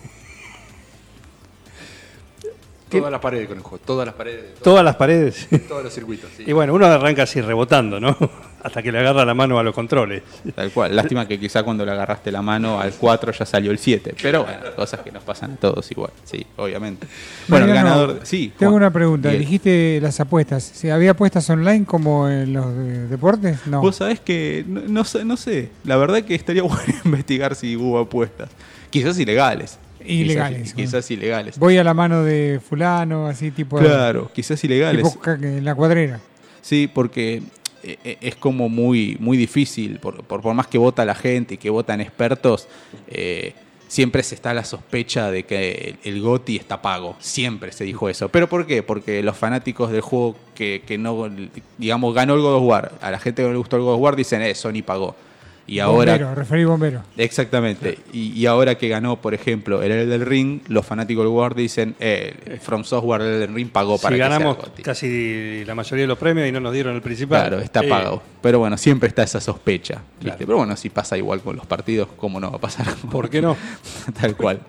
Todas 2.99 3.11
las 3.11 3.21
paredes 3.21 3.47
con 3.47 3.57
el 3.57 3.63
juego, 3.63 3.83
todas 3.85 4.05
las 4.05 4.15
paredes, 4.15 4.41
de 4.55 4.61
todas 4.61 4.83
las 4.85 4.95
paredes. 4.95 5.47
todos, 5.67 5.83
los 5.83 5.93
circuitos. 5.93 6.29
sí. 6.37 6.43
Y 6.47 6.51
bueno, 6.51 6.73
uno 6.73 6.85
arranca 6.85 7.23
así 7.23 7.41
rebotando, 7.41 7.99
¿no? 7.99 8.15
Hasta 8.63 8.81
que 8.81 8.93
le 8.93 8.99
agarra 8.99 9.25
la 9.25 9.33
mano 9.33 9.59
a 9.59 9.63
los 9.63 9.75
controles. 9.75 10.23
Tal 10.55 10.71
cual. 10.71 10.95
Lástima 10.95 11.27
que 11.27 11.37
quizá 11.37 11.63
cuando 11.63 11.83
le 11.85 11.91
agarraste 11.91 12.31
la 12.31 12.41
mano 12.41 12.79
al 12.79 12.93
4 12.93 13.33
ya 13.33 13.45
salió 13.45 13.71
el 13.71 13.77
7. 13.77 14.15
Pero 14.21 14.45
bueno, 14.45 14.59
cosas 14.73 15.01
que 15.01 15.11
nos 15.11 15.21
pasan 15.21 15.51
a 15.51 15.55
todos 15.57 15.91
igual. 15.91 16.11
Sí, 16.23 16.45
obviamente. 16.55 17.05
Bueno, 17.49 17.65
el 17.65 17.73
ganador. 17.73 18.19
Sí, 18.23 18.53
Tengo 18.57 18.73
una 18.73 18.89
pregunta. 18.89 19.27
Bien. 19.27 19.41
Dijiste 19.41 19.99
las 20.01 20.17
apuestas. 20.21 20.63
¿Si 20.63 20.89
¿Había 20.89 21.11
apuestas 21.11 21.49
online 21.49 21.83
como 21.83 22.29
en 22.29 22.53
los 22.53 22.73
de- 22.73 23.07
deportes? 23.09 23.67
No. 23.67 23.81
Vos 23.81 23.97
sabés 23.97 24.21
que 24.21 24.63
no, 24.65 24.79
no 24.87 25.03
sé, 25.03 25.25
no 25.25 25.35
sé. 25.35 25.69
La 25.83 25.97
verdad 25.97 26.21
que 26.23 26.33
estaría 26.33 26.63
bueno 26.63 26.81
investigar 27.03 27.55
si 27.55 27.75
hubo 27.75 27.99
apuestas. 27.99 28.49
Quizás 28.89 29.19
ilegales. 29.19 29.77
Ilegales, 30.05 30.59
Quizás, 30.59 30.75
bueno. 30.75 30.89
quizás 30.89 31.11
ilegales. 31.11 31.59
Voy 31.59 31.77
a 31.77 31.83
la 31.83 31.93
mano 31.93 32.23
de 32.23 32.59
fulano, 32.67 33.27
así 33.27 33.51
tipo... 33.51 33.77
Claro, 33.77 34.31
quizás 34.33 34.63
ilegales. 34.63 35.11
Tipo 35.13 35.31
en 35.31 35.65
la 35.65 35.75
cuadrera. 35.75 36.19
Sí, 36.61 36.89
porque 36.93 37.43
eh, 37.83 37.97
eh, 38.03 38.17
es 38.21 38.35
como 38.35 38.69
muy, 38.69 39.17
muy 39.19 39.37
difícil, 39.37 39.99
por, 39.99 40.23
por, 40.23 40.41
por 40.41 40.53
más 40.53 40.67
que 40.67 40.77
vota 40.77 41.03
la 41.05 41.15
gente 41.15 41.55
y 41.55 41.57
que 41.57 41.69
votan 41.69 41.99
expertos, 42.01 42.67
eh, 43.07 43.53
siempre 43.93 44.23
se 44.23 44.33
está 44.33 44.53
la 44.53 44.63
sospecha 44.63 45.29
de 45.29 45.43
que 45.43 45.97
el, 46.03 46.15
el 46.15 46.21
GOTI 46.21 46.55
está 46.55 46.81
pago. 46.81 47.15
Siempre 47.19 47.71
se 47.71 47.83
dijo 47.83 48.09
eso. 48.09 48.29
¿Pero 48.29 48.49
por 48.49 48.65
qué? 48.65 48.81
Porque 48.81 49.21
los 49.21 49.37
fanáticos 49.37 49.91
del 49.91 50.01
juego 50.01 50.35
que, 50.55 50.81
que 50.87 50.97
no, 50.97 51.29
digamos, 51.77 52.15
ganó 52.15 52.33
el 52.33 52.41
God 52.41 52.55
of 52.55 52.63
War, 52.63 52.91
a 53.01 53.11
la 53.11 53.19
gente 53.19 53.41
que 53.41 53.47
no 53.47 53.51
le 53.53 53.59
gustó 53.59 53.75
el 53.75 53.83
God 53.83 53.93
of 53.95 54.01
War 54.01 54.15
dicen, 54.15 54.41
eh, 54.41 54.55
Sony 54.55 54.81
pagó. 54.83 55.15
Y 55.65 55.79
ahora... 55.79 56.13
Bombero, 56.13 56.35
referí 56.35 56.65
bombero. 56.65 57.01
Exactamente. 57.15 57.97
Y, 58.11 58.33
y 58.33 58.45
ahora 58.47 58.75
que 58.77 58.89
ganó, 58.89 59.21
por 59.21 59.33
ejemplo, 59.33 59.81
el 59.81 59.91
Elden 59.91 60.25
Ring, 60.25 60.59
los 60.67 60.85
fanáticos 60.85 61.23
del 61.23 61.31
War 61.33 61.55
dicen, 61.55 61.95
eh, 61.99 62.59
From 62.61 62.83
Software 62.83 63.21
el 63.21 63.27
Elden 63.35 63.55
Ring 63.55 63.69
pagó 63.69 63.97
para 63.97 64.13
si 64.13 64.15
que 64.15 64.19
ganamos 64.27 64.57
sea 64.57 64.83
casi 64.83 65.63
la 65.65 65.73
mayoría 65.73 66.03
de 66.03 66.07
los 66.07 66.17
premios 66.17 66.47
y 66.49 66.51
no 66.51 66.59
nos 66.59 66.73
dieron 66.73 66.95
el 66.95 67.01
principal. 67.01 67.47
Claro, 67.47 67.59
está 67.63 67.81
Eh, 67.81 67.87
pago. 67.87 68.21
Pero 68.41 68.59
bueno, 68.59 68.77
siempre 68.77 69.07
está 69.07 69.23
esa 69.23 69.39
sospecha. 69.39 70.01
Claro. 70.19 70.37
Pero 70.37 70.57
bueno, 70.57 70.75
si 70.75 70.89
pasa 70.89 71.17
igual 71.17 71.39
con 71.41 71.55
los 71.55 71.65
partidos, 71.65 72.09
¿cómo 72.17 72.39
no 72.41 72.51
va 72.51 72.57
a 72.57 72.61
pasar? 72.61 72.87
¿Por 73.11 73.29
qué 73.29 73.41
no? 73.41 73.55
Tal 74.19 74.35
cual. 74.35 74.59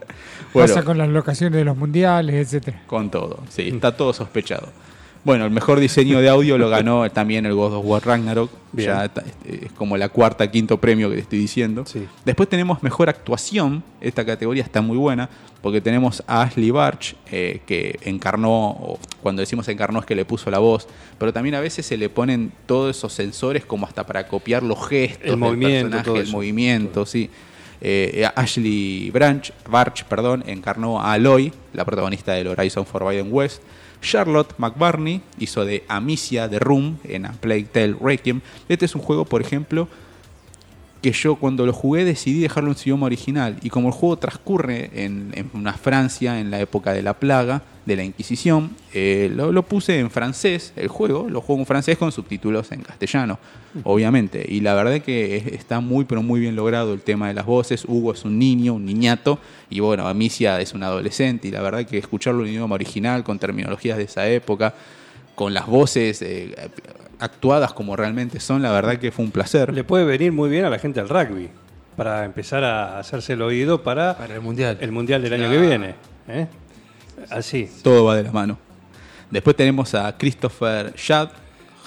Bueno, 0.53 0.69
Pasa 0.69 0.85
con 0.85 0.97
las 0.97 1.09
locaciones 1.09 1.59
de 1.59 1.65
los 1.65 1.77
mundiales, 1.77 2.37
etcétera. 2.37 2.83
con 2.87 3.11
todo. 3.11 3.41
Sí, 3.49 3.69
está 3.75 3.97
todo 3.97 4.13
sospechado. 4.13 4.69
Bueno, 5.25 5.47
el 5.47 5.51
mejor 5.51 5.81
diseño 5.81 6.21
de 6.21 6.29
audio 6.29 6.59
lo 6.59 6.69
ganó 6.69 7.11
también 7.11 7.47
el 7.47 7.55
God 7.55 7.75
of 7.77 7.85
War 7.87 8.05
Ragnarok. 8.05 8.51
Bien. 8.73 8.89
Ya 8.91 9.05
está- 9.07 9.25
es 9.47 9.73
como 9.73 9.97
la 9.97 10.11
cuarta, 10.11 10.51
quinto 10.51 10.79
premio 10.79 11.09
que 11.09 11.15
te 11.17 11.23
estoy 11.23 11.39
diciendo. 11.39 11.85
Sí. 11.87 12.07
Después 12.27 12.47
tenemos 12.49 12.83
mejor 12.83 13.09
actuación. 13.09 13.83
Esta 14.03 14.25
categoría 14.27 14.63
está 14.63 14.83
muy 14.83 14.99
buena 14.99 15.31
porque 15.63 15.81
tenemos 15.81 16.23
a 16.27 16.43
Ashley 16.43 16.71
Barch, 16.71 17.17
eh, 17.33 17.61
que 17.65 17.99
encarnó, 18.03 18.69
o 18.73 18.99
cuando 19.23 19.41
decimos 19.41 19.67
encarnó 19.69 20.01
es 20.01 20.05
que 20.05 20.15
le 20.15 20.27
puso 20.27 20.51
la 20.51 20.59
voz, 20.59 20.87
pero 21.19 21.33
también 21.33 21.55
a 21.55 21.61
veces 21.61 21.87
se 21.87 21.97
le 21.97 22.11
ponen 22.11 22.53
todos 22.67 22.95
esos 22.95 23.15
sensores 23.15 23.65
como 23.65 23.87
hasta 23.87 24.05
para 24.05 24.29
copiar 24.29 24.63
los 24.63 24.87
gestos 24.87 25.23
El 25.25 25.31
del 25.31 25.39
movimiento, 25.39 25.85
personaje, 25.91 26.05
todo 26.05 26.17
el 26.21 26.29
movimiento, 26.29 27.07
sí. 27.07 27.31
Eh, 27.81 28.27
Ashley 28.37 29.11
Branch, 29.11 29.53
Barch 29.71 30.05
perdón, 30.05 30.45
encarnó 30.47 31.01
a 31.01 31.13
Aloy, 31.15 31.51
la 31.73 31.87
protagonista 31.87 32.33
del 32.33 32.49
Horizon 32.49 32.85
Forbidden 32.85 33.29
West. 33.31 33.63
Charlotte 34.05 34.55
McBurney 34.59 35.23
hizo 35.39 35.65
de 35.65 35.85
Amicia 35.89 36.47
de 36.47 36.59
Room 36.59 36.99
en 37.05 37.27
A 37.27 37.33
Plague 37.33 37.65
Tale. 37.65 37.97
Este 38.69 38.85
es 38.85 38.95
un 38.95 39.01
juego, 39.01 39.25
por 39.25 39.41
ejemplo, 39.41 39.89
que 41.05 41.13
yo 41.13 41.37
cuando 41.37 41.67
lo 41.67 41.73
jugué 41.73 42.05
decidí 42.05 42.41
dejarlo 42.41 42.71
en 42.71 42.77
su 42.77 42.89
idioma 42.89 43.07
original. 43.07 43.57
Y 43.63 43.69
como 43.71 43.89
el 43.89 43.95
juego 43.95 44.17
transcurre 44.17 44.91
en, 44.95 45.31
en 45.35 45.51
una 45.55 45.75
Francia 45.75 46.41
en 46.41 46.51
la 46.51 46.59
época 46.61 46.93
de 46.93 47.03
la 47.03 47.15
plaga, 47.15 47.63
de 47.87 47.97
la 47.97 48.03
Inquisición, 48.05 48.71
eh, 48.95 49.31
lo, 49.37 49.53
lo 49.53 49.63
puse 49.63 49.99
en 49.99 50.11
francés, 50.11 50.73
el 50.75 50.89
juego, 50.89 51.29
lo 51.29 51.43
juego 51.43 51.61
en 51.61 51.67
francés 51.67 51.99
con 51.99 52.11
subtítulos 52.13 52.73
en 52.73 52.81
castellano, 52.81 53.39
obviamente. 53.83 54.45
Y 54.49 54.61
la 54.61 54.73
verdad 54.75 55.03
que 55.03 55.37
es- 55.37 55.47
está 55.49 55.81
muy, 55.81 56.07
pero 56.07 56.23
muy 56.23 56.41
bien 56.41 56.57
logrado 56.57 56.95
el 56.95 57.01
tema 57.03 57.29
de 57.29 57.35
las 57.35 57.45
voces. 57.45 57.85
Hugo 57.87 58.13
es 58.15 58.25
un 58.25 58.39
niño, 58.39 58.73
un 58.75 58.87
niñato, 58.87 59.39
y 59.69 59.81
bueno, 59.81 60.09
Amicia 60.09 60.61
es 60.63 60.73
un 60.73 60.83
adolescente. 60.83 61.49
Y 61.49 61.51
la 61.51 61.61
verdad 61.61 61.85
que 61.85 61.99
escucharlo 61.99 62.45
en 62.47 62.53
idioma 62.53 62.75
original, 62.75 63.23
con 63.23 63.39
terminologías 63.39 63.99
de 63.99 64.05
esa 64.05 64.27
época, 64.29 64.75
con 65.35 65.55
las 65.55 65.67
voces 65.67 66.23
eh, 66.23 66.55
actuadas 67.19 67.73
como 67.73 67.97
realmente 67.97 68.41
son, 68.41 68.63
la 68.63 68.73
verdad 68.73 68.99
que 68.99 69.11
fue 69.13 69.25
un 69.25 69.31
placer. 69.31 69.73
Le 69.73 69.85
puede 69.85 70.05
venir 70.05 70.33
muy 70.33 70.49
bien 70.51 70.65
a 70.65 70.71
la 70.71 70.79
gente 70.79 71.01
del 71.01 71.09
rugby 71.09 71.49
para 71.97 72.25
empezar 72.25 72.65
a 72.65 72.99
hacerse 72.99 73.35
el 73.35 73.43
oído 73.43 73.83
para, 73.83 74.17
Para 74.17 74.35
el 74.35 74.41
mundial. 74.41 74.79
el 74.81 74.93
mundial 74.93 75.23
del 75.23 75.33
año 75.35 75.51
que 75.51 75.59
viene. 75.59 75.95
¿eh? 76.29 76.47
Así. 77.31 77.69
Todo 77.83 78.05
va 78.05 78.17
de 78.17 78.25
la 78.25 78.33
mano. 78.33 78.59
Después 79.31 79.57
tenemos 79.57 79.95
a 79.95 80.17
Christopher 80.17 80.95
Shad, 80.97 81.31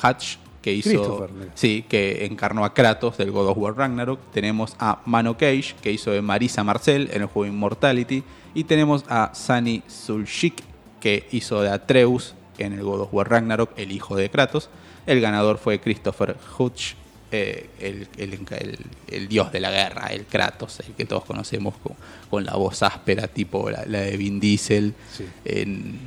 Hatch, 0.02 0.38
que 0.62 0.74
hizo. 0.74 1.30
Sí, 1.54 1.86
que 1.88 2.26
encarnó 2.26 2.66
a 2.66 2.74
Kratos 2.74 3.18
del 3.18 3.32
God 3.32 3.50
of 3.50 3.58
War 3.58 3.78
Ragnarok. 3.78 4.20
Tenemos 4.32 4.76
a 4.80 5.02
Mano 5.06 5.38
Cage, 5.38 5.76
que 5.82 5.92
hizo 5.92 6.12
de 6.12 6.22
Marisa 6.22 6.64
Marcel 6.64 7.10
en 7.14 7.22
el 7.22 7.28
juego 7.28 7.54
Immortality. 7.54 8.24
Y 8.54 8.64
tenemos 8.64 9.06
a 9.08 9.32
Sunny 9.34 9.84
Sulchik, 9.88 10.64
que 11.00 11.28
hizo 11.32 11.62
de 11.62 11.70
Atreus 11.70 12.36
en 12.58 12.74
el 12.74 12.84
God 12.84 13.02
of 13.02 13.13
War 13.13 13.30
Ragnarok, 13.30 13.72
el 13.78 13.91
hijo 13.91 14.15
de 14.15 14.30
Kratos. 14.30 14.70
El 15.06 15.22
ganador 15.22 15.58
fue 15.58 15.80
Christopher 15.80 16.36
Hutch, 16.58 16.93
eh, 17.32 17.70
el, 17.80 18.08
el- 18.17 18.34
el- 18.52 18.78
el 19.10 19.28
dios 19.28 19.52
de 19.52 19.60
la 19.60 19.70
guerra, 19.72 20.08
el 20.08 20.26
Kratos, 20.26 20.80
el 20.82 20.93
que 20.93 21.06
todos 21.06 21.26
conocemos 21.26 21.76
con, 21.84 21.93
con 22.30 22.46
la 22.46 22.56
voz 22.56 22.84
áspera, 22.84 23.28
tipo 23.28 23.70
la, 23.70 23.86
la 23.86 24.02
de 24.02 24.15
Vin 24.17 24.39
Diesel. 24.39 24.93
Sí. 25.15 25.26
En, 25.46 25.60
en, 25.60 26.00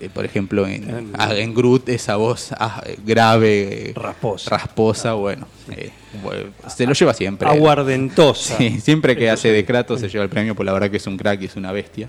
eh, 0.00 0.08
por 0.12 0.24
ejemplo, 0.24 0.66
en, 0.66 0.88
En- 0.88 1.10
ah, 1.14 1.34
en 1.34 1.54
Groot, 1.54 1.88
esa 1.88 2.16
voz 2.16 2.52
ah, 2.58 2.82
grave, 3.04 3.90
eh, 3.90 3.92
Rasposa. 3.94 4.50
rasposa, 4.50 5.12
bueno, 5.14 5.46
eh, 5.70 5.90
bueno, 6.22 6.50
se 6.68 6.86
lo 6.86 6.92
lleva 6.92 7.12
siempre. 7.14 7.48
Aguardentosa. 7.48 8.56
Sí, 8.56 8.80
siempre 8.80 9.16
que 9.16 9.30
hace 9.30 9.50
de 9.52 9.64
Kratos 9.64 10.00
se 10.00 10.08
lleva 10.08 10.24
el 10.24 10.30
premio, 10.30 10.54
pues 10.54 10.66
la 10.66 10.72
verdad 10.72 10.90
que 10.90 10.96
es 10.98 11.06
un 11.06 11.16
crack 11.16 11.42
y 11.42 11.44
es 11.46 11.56
una 11.56 11.72
bestia. 11.72 12.08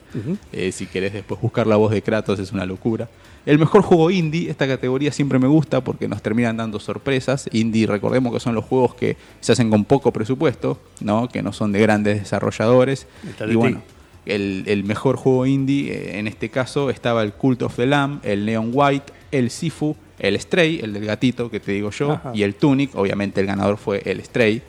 Si 0.71 0.85
querés 0.87 1.13
después 1.13 1.39
buscar 1.41 1.67
la 1.67 1.75
voz 1.75 1.91
de 1.91 2.01
Kratos 2.01 2.39
es 2.39 2.51
una 2.51 2.65
locura. 2.65 3.09
El 3.45 3.59
mejor 3.59 3.81
juego 3.81 4.11
indie, 4.11 4.49
esta 4.49 4.67
categoría 4.67 5.09
siempre 5.13 5.39
me 5.39 5.47
gusta 5.47 5.79
porque 5.81 6.09
nos 6.09 6.21
terminan 6.21 6.57
dando 6.57 6.81
sorpresas. 6.81 7.47
Indie, 7.53 7.87
recordemos 7.87 8.33
que 8.33 8.41
son 8.41 8.53
los 8.55 8.65
juegos 8.65 8.93
que 8.95 9.15
se 9.39 9.53
hacen 9.53 9.69
con 9.69 9.85
poco 9.85 10.11
presupuesto, 10.11 10.77
¿no? 10.99 11.29
que 11.29 11.41
no 11.41 11.53
son 11.53 11.71
de 11.71 11.79
grandes 11.79 12.19
desarrolladores. 12.19 13.07
Está 13.25 13.45
Y 13.45 13.55
bueno. 13.55 13.81
El, 14.27 14.63
el 14.67 14.83
mejor 14.83 15.15
juego 15.15 15.45
indie, 15.45 15.91
eh, 15.93 16.19
en 16.19 16.27
este 16.27 16.49
caso, 16.49 16.89
estaba 16.89 17.23
el 17.23 17.33
Cult 17.33 17.61
of 17.63 17.75
the 17.75 17.85
Lamb, 17.85 18.19
el 18.23 18.45
Neon 18.45 18.71
White, 18.73 19.13
el 19.31 19.49
Sifu, 19.49 19.95
el 20.19 20.39
Stray, 20.39 20.79
el 20.81 20.93
del 20.93 21.05
gatito 21.05 21.49
que 21.49 21.59
te 21.59 21.71
digo 21.71 21.91
yo, 21.91 22.13
Ajá. 22.13 22.31
y 22.33 22.43
el 22.43 22.55
Tunic. 22.55 22.95
Obviamente 22.95 23.41
el 23.41 23.47
ganador 23.47 23.77
fue 23.77 24.01
el 24.05 24.23
Stray. 24.23 24.61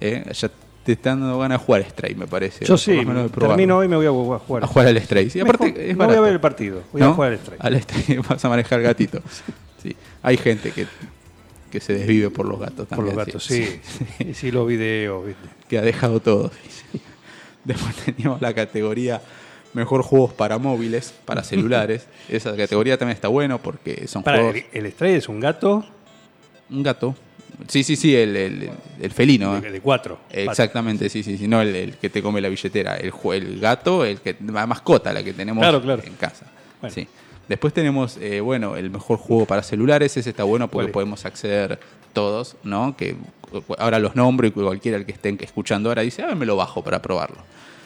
Eh, 0.00 0.24
ya 0.32 0.50
te 0.84 0.92
están 0.92 1.20
dando 1.20 1.38
ganas 1.38 1.60
de 1.60 1.64
jugar 1.64 1.84
Stray, 1.88 2.14
me 2.14 2.26
parece. 2.26 2.64
Yo 2.64 2.76
sí, 2.76 3.00
por 3.04 3.48
termino 3.48 3.78
hoy 3.78 3.86
y 3.86 3.88
me 3.88 3.96
voy 3.96 4.06
a 4.06 4.10
jugar. 4.38 4.64
a 4.64 4.66
jugar 4.66 4.88
al 4.88 5.00
Stray. 5.02 5.30
Sí, 5.30 5.40
aparte 5.40 5.90
es 5.90 5.96
no 5.96 6.06
voy 6.06 6.16
a 6.16 6.20
ver 6.20 6.32
el 6.34 6.40
partido, 6.40 6.82
voy 6.92 7.02
a 7.02 7.12
jugar 7.12 7.32
al 7.32 7.38
Stray. 7.38 7.58
Al 7.60 7.82
Stray 7.82 8.18
vas 8.28 8.44
a 8.44 8.48
manejar 8.48 8.82
gatito. 8.82 9.20
Sí. 9.82 9.96
Hay 10.22 10.36
gente 10.36 10.70
que, 10.72 10.86
que 11.70 11.80
se 11.80 11.94
desvive 11.94 12.30
por 12.30 12.46
los 12.46 12.58
gatos 12.58 12.86
Por 12.86 12.98
también. 12.98 13.16
los 13.16 13.26
gatos, 13.26 13.44
sí. 13.44 13.80
Y 14.18 14.34
sí, 14.34 14.50
los 14.50 14.66
videos, 14.66 15.26
¿viste? 15.26 15.48
Que 15.68 15.78
ha 15.78 15.82
dejado 15.82 16.20
todo. 16.20 16.50
Después 17.74 17.94
teníamos 17.96 18.40
la 18.40 18.52
categoría 18.54 19.20
Mejor 19.72 20.02
Juegos 20.02 20.32
para 20.32 20.58
móviles, 20.58 21.12
para 21.24 21.42
celulares. 21.44 22.06
Esa 22.28 22.56
categoría 22.56 22.96
también 22.98 23.14
está 23.16 23.28
bueno 23.28 23.58
porque 23.60 24.06
son 24.06 24.22
Para, 24.22 24.38
juegos... 24.38 24.56
el, 24.72 24.86
el 24.86 24.92
Stray 24.92 25.14
es 25.14 25.28
un 25.28 25.40
gato 25.40 25.84
Un 26.70 26.82
gato. 26.82 27.14
Sí, 27.68 27.84
sí, 27.84 27.94
sí, 27.94 28.14
el, 28.16 28.36
el- 28.36 28.70
el 29.00 29.10
felino. 29.12 29.60
de, 29.60 29.68
¿eh? 29.68 29.72
de 29.72 29.80
cuatro. 29.80 30.18
Exactamente, 30.30 31.08
sí, 31.08 31.22
sí, 31.22 31.38
sí. 31.38 31.46
No 31.46 31.60
el, 31.62 31.74
el 31.76 31.96
que 31.96 32.10
te 32.10 32.20
come 32.20 32.40
la 32.40 32.48
billetera. 32.48 32.96
El, 32.96 33.12
el 33.32 33.60
gato, 33.60 34.04
el 34.04 34.20
que 34.20 34.36
la 34.44 34.66
mascota, 34.66 35.12
la 35.12 35.22
que 35.22 35.32
tenemos 35.32 35.62
Claro, 35.62 35.80
claro. 35.80 36.02
en 36.04 36.14
casa. 36.14 36.46
Bueno. 36.80 36.92
Sí. 36.94 37.06
Después 37.48 37.72
tenemos, 37.72 38.16
eh, 38.20 38.40
bueno, 38.40 38.76
el 38.76 38.90
mejor 38.90 39.18
juego 39.18 39.44
para 39.46 39.62
celulares. 39.62 40.16
Ese 40.16 40.30
está 40.30 40.42
bueno 40.44 40.66
¿Cuál 40.68 40.86
porque 40.86 40.92
podemos 40.92 41.24
acceder 41.26 41.78
todos, 42.14 42.56
¿no? 42.62 42.96
Que 42.96 43.16
ahora 43.78 43.98
los 43.98 44.16
nombro 44.16 44.46
y 44.46 44.50
cualquiera 44.50 44.96
el 44.96 45.04
que 45.04 45.12
estén 45.12 45.38
escuchando 45.40 45.90
ahora 45.90 46.02
dice, 46.02 46.22
ah, 46.22 46.34
me 46.34 46.46
lo 46.46 46.56
bajo 46.56 46.82
para 46.82 47.02
probarlo. 47.02 47.38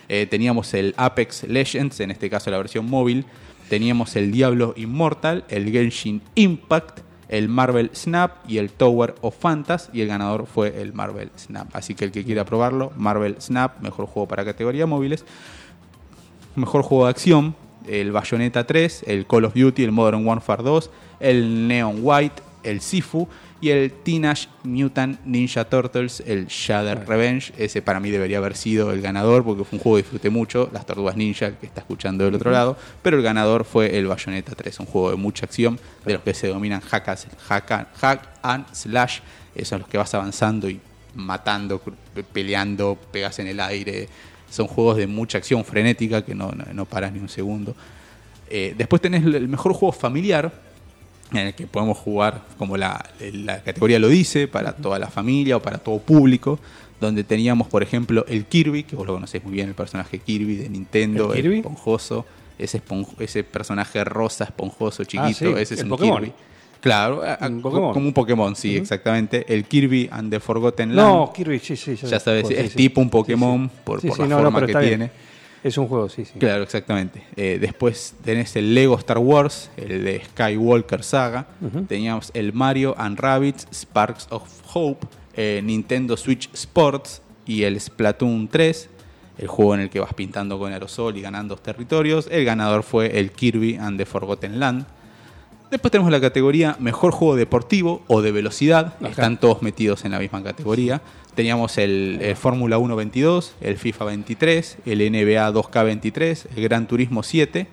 Eh, 0.08 0.26
teníamos 0.26 0.72
el 0.74 0.94
Apex 0.96 1.44
Legends, 1.44 2.00
en 2.00 2.10
este 2.10 2.30
caso 2.30 2.50
la 2.50 2.58
versión 2.58 2.88
móvil. 2.88 3.26
Teníamos 3.68 4.16
el 4.16 4.32
Diablo 4.32 4.72
Immortal, 4.76 5.44
el 5.48 5.70
Genshin 5.70 6.22
Impact, 6.34 7.00
el 7.28 7.48
Marvel 7.50 7.90
Snap 7.94 8.48
y 8.48 8.56
el 8.56 8.70
Tower 8.70 9.14
of 9.20 9.36
Fantas. 9.38 9.90
Y 9.92 10.00
el 10.00 10.08
ganador 10.08 10.46
fue 10.46 10.80
el 10.80 10.94
Marvel 10.94 11.30
Snap. 11.36 11.68
Así 11.74 11.94
que 11.94 12.06
el 12.06 12.12
que 12.12 12.24
quiera 12.24 12.46
probarlo, 12.46 12.92
Marvel 12.96 13.36
Snap, 13.40 13.80
mejor 13.82 14.06
juego 14.06 14.26
para 14.26 14.44
categoría 14.44 14.86
móviles. 14.86 15.26
Mejor 16.54 16.82
juego 16.82 17.04
de 17.04 17.10
acción, 17.10 17.54
el 17.86 18.10
Bayonetta 18.10 18.66
3, 18.66 19.04
el 19.06 19.26
Call 19.26 19.44
of 19.44 19.54
Duty, 19.54 19.84
el 19.84 19.92
Modern 19.92 20.26
Warfare 20.26 20.62
2, 20.62 20.90
el 21.20 21.68
Neon 21.68 21.98
White, 22.00 22.42
el 22.62 22.80
Sifu 22.80 23.28
y 23.60 23.70
el 23.70 23.90
Teenage 23.90 24.48
Mutant 24.62 25.18
Ninja 25.24 25.64
Turtles, 25.64 26.22
el 26.26 26.46
Shadow 26.46 27.02
Revenge. 27.06 27.52
Ese 27.58 27.82
para 27.82 27.98
mí 27.98 28.10
debería 28.10 28.38
haber 28.38 28.56
sido 28.56 28.92
el 28.92 29.00
ganador 29.00 29.42
porque 29.44 29.64
fue 29.64 29.78
un 29.78 29.82
juego 29.82 29.96
que 29.96 30.02
disfruté 30.02 30.30
mucho, 30.30 30.70
las 30.72 30.86
Tortugas 30.86 31.16
Ninja, 31.16 31.46
el 31.46 31.54
que 31.56 31.66
está 31.66 31.80
escuchando 31.80 32.24
del 32.24 32.34
otro 32.36 32.50
lado, 32.52 32.76
pero 33.02 33.16
el 33.16 33.22
ganador 33.22 33.64
fue 33.64 33.98
el 33.98 34.06
Bayonetta 34.06 34.54
3, 34.54 34.78
un 34.80 34.86
juego 34.86 35.10
de 35.10 35.16
mucha 35.16 35.46
acción, 35.46 35.78
de 36.04 36.12
los 36.14 36.22
que 36.22 36.34
se 36.34 36.46
dominan 36.48 36.80
hack, 36.80 37.08
as- 37.08 37.26
hack 37.48 37.70
and- 37.72 37.86
hack 38.00 38.28
and 38.42 38.66
slash, 38.72 39.18
esos 39.54 39.68
son 39.68 39.80
los 39.80 39.88
que 39.88 39.98
vas 39.98 40.14
avanzando 40.14 40.70
y 40.70 40.80
matando, 41.16 41.82
peleando, 42.32 42.96
pegas 43.10 43.38
en 43.40 43.48
el 43.48 43.58
aire. 43.60 44.08
Son 44.50 44.66
juegos 44.66 44.96
de 44.96 45.06
mucha 45.06 45.38
acción 45.38 45.64
frenética 45.64 46.24
que 46.24 46.34
no, 46.34 46.52
no, 46.52 46.64
no 46.72 46.84
paras 46.84 47.12
ni 47.12 47.18
un 47.18 47.28
segundo. 47.28 47.74
Eh, 48.48 48.74
después 48.78 49.02
tenés 49.02 49.24
el 49.24 49.48
mejor 49.48 49.72
juego 49.74 49.92
familiar, 49.92 50.50
en 51.32 51.38
el 51.48 51.54
que 51.54 51.66
podemos 51.66 51.98
jugar, 51.98 52.42
como 52.56 52.76
la, 52.76 53.04
la 53.32 53.62
categoría 53.62 53.98
lo 53.98 54.08
dice, 54.08 54.48
para 54.48 54.72
toda 54.72 54.98
la 54.98 55.08
familia 55.08 55.56
o 55.56 55.60
para 55.62 55.78
todo 55.78 55.98
público, 55.98 56.58
donde 57.00 57.22
teníamos, 57.24 57.68
por 57.68 57.82
ejemplo, 57.82 58.24
el 58.28 58.44
Kirby, 58.46 58.82
que 58.84 58.96
vos 58.96 59.06
lo 59.06 59.14
conocés 59.14 59.44
muy 59.44 59.52
bien, 59.52 59.68
el 59.68 59.74
personaje 59.74 60.18
Kirby 60.18 60.56
de 60.56 60.68
Nintendo, 60.68 61.32
¿El 61.34 61.42
Kirby? 61.42 61.56
esponjoso, 61.58 62.24
ese, 62.58 62.82
espon- 62.82 63.06
ese 63.20 63.44
personaje 63.44 64.02
rosa, 64.04 64.44
esponjoso, 64.44 65.04
chiquito, 65.04 65.22
Ah, 65.24 65.32
sí, 65.32 65.46
ese 65.58 65.74
es 65.74 65.80
el 65.80 65.84
un 65.84 65.90
Pokémon. 65.90 66.18
Kirby. 66.22 66.32
Claro, 66.80 67.22
Un 67.40 67.60
Pokémon. 67.60 67.92
como 67.92 68.06
un 68.06 68.12
Pokémon, 68.14 68.54
sí, 68.56 68.76
exactamente. 68.76 69.44
El 69.52 69.64
Kirby 69.64 70.08
and 70.12 70.30
the 70.30 70.38
Forgotten 70.40 70.94
No, 70.94 71.24
Land. 71.24 71.32
Kirby, 71.32 71.58
sí, 71.58 71.76
sí. 71.76 71.94
Ya 71.96 72.20
sabes, 72.20 72.46
sí, 72.48 72.54
es 72.56 72.70
sí. 72.70 72.76
tipo 72.76 73.00
un 73.00 73.10
Pokémon 73.10 73.68
por- 73.84 74.00
por 74.00 74.18
la 74.28 74.38
forma 74.38 74.64
que 74.66 74.78
bien. 74.78 75.10
Es 75.64 75.76
un 75.76 75.88
juego, 75.88 76.08
sí, 76.08 76.24
sí. 76.24 76.38
Claro, 76.38 76.62
exactamente. 76.62 77.22
Eh, 77.36 77.58
después 77.60 78.14
tenés 78.24 78.54
el 78.56 78.74
Lego 78.74 78.96
Star 78.96 79.18
Wars, 79.18 79.70
el 79.76 80.04
de 80.04 80.22
Skywalker 80.24 81.02
Saga. 81.02 81.46
Teníamos 81.88 82.30
el 82.34 82.52
Mario 82.52 82.94
and 82.96 83.18
Rabbids 83.18 83.66
Sparks 83.72 84.28
of 84.30 84.48
Hope, 84.72 85.06
eh, 85.34 85.60
Nintendo 85.64 86.16
Switch 86.16 86.48
Sports 86.52 87.22
y 87.46 87.64
el 87.64 87.80
Splatoon 87.80 88.48
3, 88.48 88.88
el 89.38 89.48
juego 89.48 89.74
en 89.74 89.80
el 89.80 89.90
que 89.90 90.00
vas 90.00 90.14
pintando 90.14 90.58
con 90.58 90.72
aerosol 90.72 91.16
y 91.16 91.22
ganando 91.22 91.56
territorios. 91.56 92.28
El 92.30 92.44
ganador 92.44 92.82
fue 92.82 93.18
el 93.18 93.32
Kirby 93.32 93.76
and 93.76 93.98
the 93.98 94.06
Forgotten 94.06 94.60
Land. 94.60 94.86
Después 95.70 95.92
tenemos 95.92 96.10
la 96.10 96.20
categoría 96.20 96.76
Mejor 96.78 97.12
Juego 97.12 97.36
Deportivo 97.36 98.02
o 98.06 98.22
de 98.22 98.32
Velocidad. 98.32 98.94
Ajá. 99.00 99.08
Están 99.08 99.38
todos 99.38 99.60
metidos 99.62 100.04
en 100.04 100.12
la 100.12 100.18
misma 100.18 100.42
categoría. 100.42 101.02
Teníamos 101.34 101.76
el, 101.78 102.18
el 102.22 102.36
Fórmula 102.36 102.78
1 102.78 102.96
22, 102.96 103.54
el 103.60 103.76
FIFA 103.76 104.04
23, 104.06 104.78
el 104.86 104.98
NBA 105.12 105.52
2K 105.52 105.84
23, 105.84 106.48
el 106.56 106.62
Gran 106.64 106.86
Turismo 106.88 107.22
7 107.22 107.66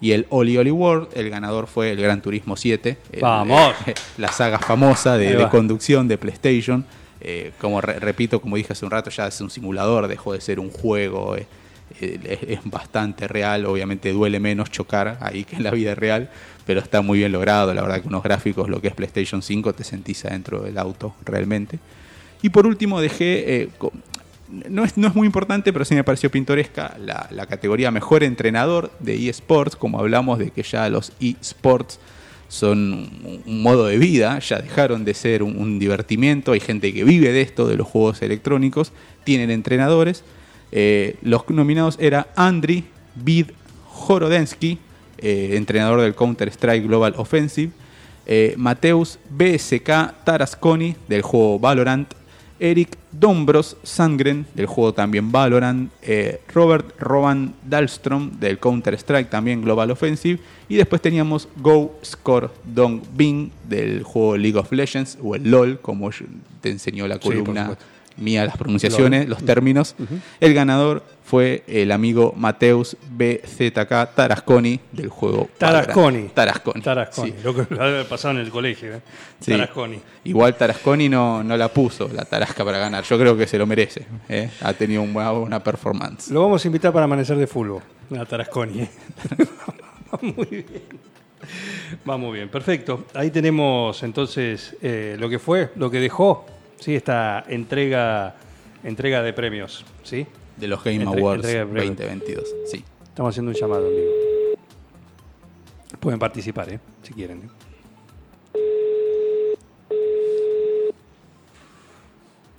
y 0.00 0.12
el 0.12 0.26
Oli 0.28 0.58
Oli 0.58 0.70
World. 0.70 1.08
El 1.14 1.30
ganador 1.30 1.66
fue 1.66 1.90
el 1.92 2.00
Gran 2.00 2.20
Turismo 2.20 2.56
7. 2.56 2.98
el- 3.12 3.20
¡Vamos! 3.22 3.72
la 4.18 4.30
saga 4.30 4.58
famosa 4.58 5.16
de, 5.16 5.48
conducción 5.50 6.06
de 6.06 6.18
PlayStation. 6.18 6.84
Eh, 7.20 7.52
como 7.60 7.80
re- 7.80 7.98
repito, 7.98 8.40
como 8.40 8.56
dije 8.56 8.74
hace 8.74 8.84
un 8.84 8.90
rato, 8.92 9.10
ya 9.10 9.26
es 9.26 9.40
un 9.40 9.50
simulador, 9.50 10.06
dejó 10.06 10.34
de 10.34 10.40
ser 10.42 10.60
un 10.60 10.70
juego. 10.70 11.34
eh, 11.34 11.40
eh, 11.40 11.46
es, 12.00 12.38
es 12.42 12.60
bastante 12.64 13.28
real, 13.28 13.66
obviamente 13.66 14.12
duele 14.12 14.40
menos 14.40 14.70
chocar 14.70 15.18
ahí 15.20 15.44
que 15.44 15.56
en 15.56 15.62
la 15.62 15.70
vida 15.70 15.94
real, 15.94 16.30
pero 16.66 16.80
está 16.80 17.00
muy 17.00 17.18
bien 17.18 17.32
logrado. 17.32 17.72
La 17.72 17.82
verdad 17.82 18.02
que 18.02 18.08
unos 18.08 18.22
gráficos, 18.22 18.68
lo 18.68 18.80
que 18.80 18.88
es 18.88 18.94
PlayStation 18.94 19.42
5, 19.42 19.72
te 19.74 19.84
sentís 19.84 20.24
adentro 20.24 20.60
del 20.60 20.78
auto 20.78 21.14
realmente. 21.24 21.78
Y 22.42 22.50
por 22.50 22.66
último 22.66 23.00
dejé, 23.00 23.62
eh, 23.62 23.68
no, 24.68 24.84
es, 24.84 24.96
no 24.96 25.08
es 25.08 25.14
muy 25.14 25.26
importante, 25.26 25.72
pero 25.72 25.84
sí 25.84 25.94
me 25.94 26.04
pareció 26.04 26.30
pintoresca, 26.30 26.96
la, 26.98 27.46
categoría 27.46 27.90
Mejor 27.90 28.22
Entrenador 28.22 28.90
de 29.00 29.28
eSports, 29.28 29.76
como 29.76 29.98
hablamos 29.98 30.38
de 30.38 30.50
que 30.50 30.62
ya 30.62 30.88
los 30.88 31.12
eSports 31.20 31.98
son 32.48 33.10
un, 33.44 33.62
modo 33.62 33.86
de 33.86 33.98
vida, 33.98 34.38
ya 34.38 34.58
dejaron 34.58 35.04
de 35.04 35.14
ser 35.14 35.42
un 35.42 35.78
divertimiento, 35.78 36.52
hay 36.52 36.60
gente 36.60 36.94
que 36.94 37.04
vive 37.04 37.32
de 37.32 37.42
esto, 37.42 37.66
de 37.66 37.76
los 37.76 37.86
juegos 37.86 38.22
electrónicos, 38.22 38.92
tienen 39.24 39.50
entrenadores. 39.50 40.24
Eh, 40.72 41.16
los 41.22 41.48
nominados 41.48 41.96
era 42.00 42.28
Andriy 42.36 42.84
Vid 43.14 43.46
Horodensky, 44.06 44.78
eh, 45.18 45.52
entrenador 45.54 46.00
del 46.00 46.14
Counter-Strike 46.14 46.86
Global 46.86 47.14
Offensive, 47.16 47.72
eh, 48.26 48.54
Mateus 48.56 49.18
BSK 49.30 50.24
Tarasconi 50.24 50.94
del 51.08 51.22
juego 51.22 51.58
Valorant, 51.58 52.12
Eric 52.60 52.98
Dombros 53.12 53.76
Sangren, 53.82 54.46
del 54.54 54.66
juego 54.66 54.92
también 54.92 55.30
Valorant, 55.32 55.90
eh, 56.02 56.40
Robert 56.52 56.98
Roban 56.98 57.54
Dahlstrom, 57.64 58.38
del 58.38 58.58
Counter-Strike 58.58 59.30
también 59.30 59.62
Global 59.62 59.90
Offensive, 59.90 60.40
y 60.68 60.76
después 60.76 61.00
teníamos 61.00 61.48
Go 61.56 61.98
Score 62.04 62.50
Dong 62.64 63.00
Bing, 63.14 63.50
del 63.68 64.02
juego 64.02 64.36
League 64.36 64.58
of 64.58 64.70
Legends, 64.72 65.18
o 65.22 65.34
el 65.34 65.50
LOL, 65.50 65.80
como 65.80 66.10
te 66.60 66.70
enseñó 66.70 67.06
la 67.08 67.18
columna. 67.18 67.76
Mía, 68.18 68.44
las 68.44 68.56
pronunciaciones, 68.56 69.28
los 69.28 69.44
términos. 69.44 69.94
El 70.40 70.54
ganador 70.54 71.02
fue 71.28 71.62
el 71.66 71.92
amigo 71.92 72.32
Mateus 72.36 72.96
BZK 73.10 74.14
Tarasconi, 74.14 74.80
del 74.92 75.08
juego 75.08 75.48
Tarasconi. 75.58 76.04
Valorant. 76.04 76.34
Tarasconi. 76.34 76.80
Tarasconi. 76.80 77.30
sí. 77.32 77.36
Lo 77.44 77.54
que 77.54 77.64
pasado 78.08 78.34
en 78.34 78.40
el 78.40 78.50
colegio. 78.50 78.94
¿eh? 78.94 79.00
Sí. 79.38 79.50
Tarasconi. 79.50 80.00
Igual 80.24 80.56
Tarasconi 80.56 81.08
no, 81.10 81.44
no 81.44 81.56
la 81.56 81.68
puso, 81.68 82.08
la 82.08 82.24
Tarasca 82.24 82.64
para 82.64 82.78
ganar. 82.78 83.04
Yo 83.04 83.18
creo 83.18 83.36
que 83.36 83.46
se 83.46 83.58
lo 83.58 83.66
merece. 83.66 84.06
¿eh? 84.28 84.48
Ha 84.62 84.72
tenido 84.72 85.02
una 85.02 85.62
performance. 85.62 86.30
Lo 86.30 86.40
vamos 86.40 86.64
a 86.64 86.68
invitar 86.68 86.94
para 86.94 87.04
amanecer 87.04 87.36
de 87.36 87.46
fútbol. 87.46 87.82
A 88.18 88.24
Tarasconi. 88.24 88.80
¿eh? 88.80 88.90
Va 90.10 90.18
muy 90.22 90.46
bien. 90.46 90.64
Va 92.08 92.16
muy 92.16 92.38
bien, 92.38 92.48
perfecto. 92.48 93.04
Ahí 93.14 93.30
tenemos 93.30 94.02
entonces 94.02 94.76
eh, 94.80 95.16
lo 95.18 95.28
que 95.28 95.38
fue, 95.38 95.70
lo 95.76 95.90
que 95.90 96.00
dejó, 96.00 96.46
¿sí? 96.78 96.94
esta 96.94 97.44
entrega, 97.48 98.34
entrega 98.84 99.22
de 99.22 99.32
premios. 99.32 99.84
¿sí? 100.02 100.26
De 100.56 100.66
los 100.68 100.82
Game 100.82 101.02
Entre- 101.02 101.20
Awards 101.20 101.44
entrega 101.44 101.64
de 101.64 101.72
premios. 101.72 101.96
2022. 101.96 102.54
Sí. 102.66 102.84
Estamos 103.04 103.30
haciendo 103.30 103.50
un 103.50 103.56
llamado 103.56 103.88
en 103.88 103.96
vivo. 103.96 104.12
Pueden 106.00 106.18
participar, 106.18 106.72
¿eh? 106.72 106.80
si 107.02 107.12
quieren. 107.12 107.38
¿eh? 107.44 107.48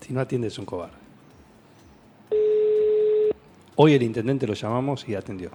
Si 0.02 0.14
no 0.14 0.22
atiende 0.22 0.48
es 0.48 0.58
un 0.58 0.66
cobarde. 0.66 0.96
Hoy 3.76 3.94
el 3.94 4.04
intendente 4.04 4.46
lo 4.48 4.54
llamamos 4.54 5.08
y 5.08 5.16
atendió. 5.16 5.52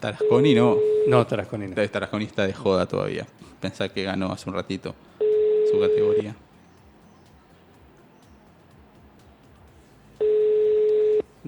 Tarasconi 0.00 0.54
no. 0.54 0.76
No, 1.06 1.26
Tarasconi 1.26 1.68
no. 1.68 1.74
Tarasconi 1.88 2.24
está 2.26 2.46
de 2.46 2.52
joda 2.52 2.86
todavía. 2.86 3.26
Pensá 3.60 3.88
que 3.88 4.02
ganó 4.02 4.30
hace 4.32 4.48
un 4.50 4.54
ratito 4.56 4.94
su 5.72 5.80
categoría. 5.80 6.36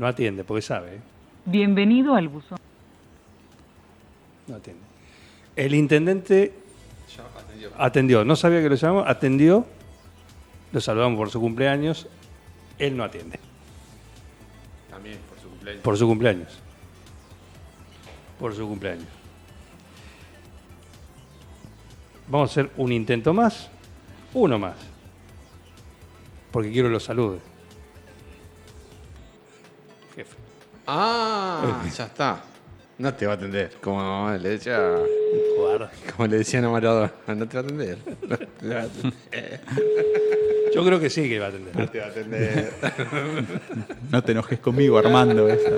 No 0.01 0.07
atiende, 0.07 0.45
porque 0.45 0.63
sabe. 0.63 0.95
¿eh? 0.95 1.01
Bienvenido 1.45 2.15
al 2.15 2.29
buzón. 2.29 2.57
No 4.47 4.57
atiende. 4.57 4.83
El 5.55 5.75
intendente 5.75 6.55
atendió. 7.77 8.25
No 8.25 8.35
sabía 8.35 8.63
que 8.63 8.71
lo 8.71 8.77
llamamos, 8.77 9.05
atendió. 9.07 9.67
Lo 10.73 10.81
saludamos 10.81 11.19
por 11.19 11.29
su 11.29 11.39
cumpleaños. 11.39 12.09
Él 12.79 12.97
no 12.97 13.05
atiende. 13.05 13.39
También 14.89 15.19
por 15.29 15.39
su 15.39 15.51
cumpleaños. 15.51 15.83
Por 15.83 15.99
su 15.99 16.07
cumpleaños. 16.07 16.59
Por 18.39 18.55
su 18.55 18.67
cumpleaños. 18.67 19.09
Vamos 22.27 22.49
a 22.49 22.53
hacer 22.53 22.71
un 22.79 22.91
intento 22.91 23.35
más. 23.35 23.69
Uno 24.33 24.59
más. 24.59 24.77
Porque 26.51 26.73
quiero 26.73 26.89
los 26.89 27.05
saludos. 27.05 27.50
Ah, 30.93 31.85
ya 31.97 32.05
está. 32.07 32.43
No 32.99 33.15
te 33.15 33.25
va 33.25 33.33
a 33.33 33.37
atender. 33.37 33.77
Como 33.81 34.29
le 34.31 34.49
decía, 34.49 34.97
como 36.17 36.27
le 36.27 36.39
decían 36.39 36.65
a 36.65 36.69
Maradona, 36.69 37.13
no 37.29 37.47
te 37.49 37.57
va 37.57 37.61
a 37.63 37.65
atender. 37.65 37.99
No 38.29 38.37
te 38.37 38.69
va 38.69 38.81
a 38.81 38.83
atender. 38.83 39.61
Yo 40.75 40.85
creo 40.85 40.99
que 40.99 41.09
sí 41.09 41.29
que 41.29 41.39
va 41.39 41.47
a 41.47 41.49
atender. 41.51 41.77
No 41.77 41.89
te 41.89 42.01
va 42.01 42.07
a 42.07 42.09
atender. 42.09 42.73
No 44.11 44.23
te 44.25 44.33
enojes 44.33 44.59
conmigo, 44.59 44.99
Armando. 44.99 45.49
esa. 45.49 45.77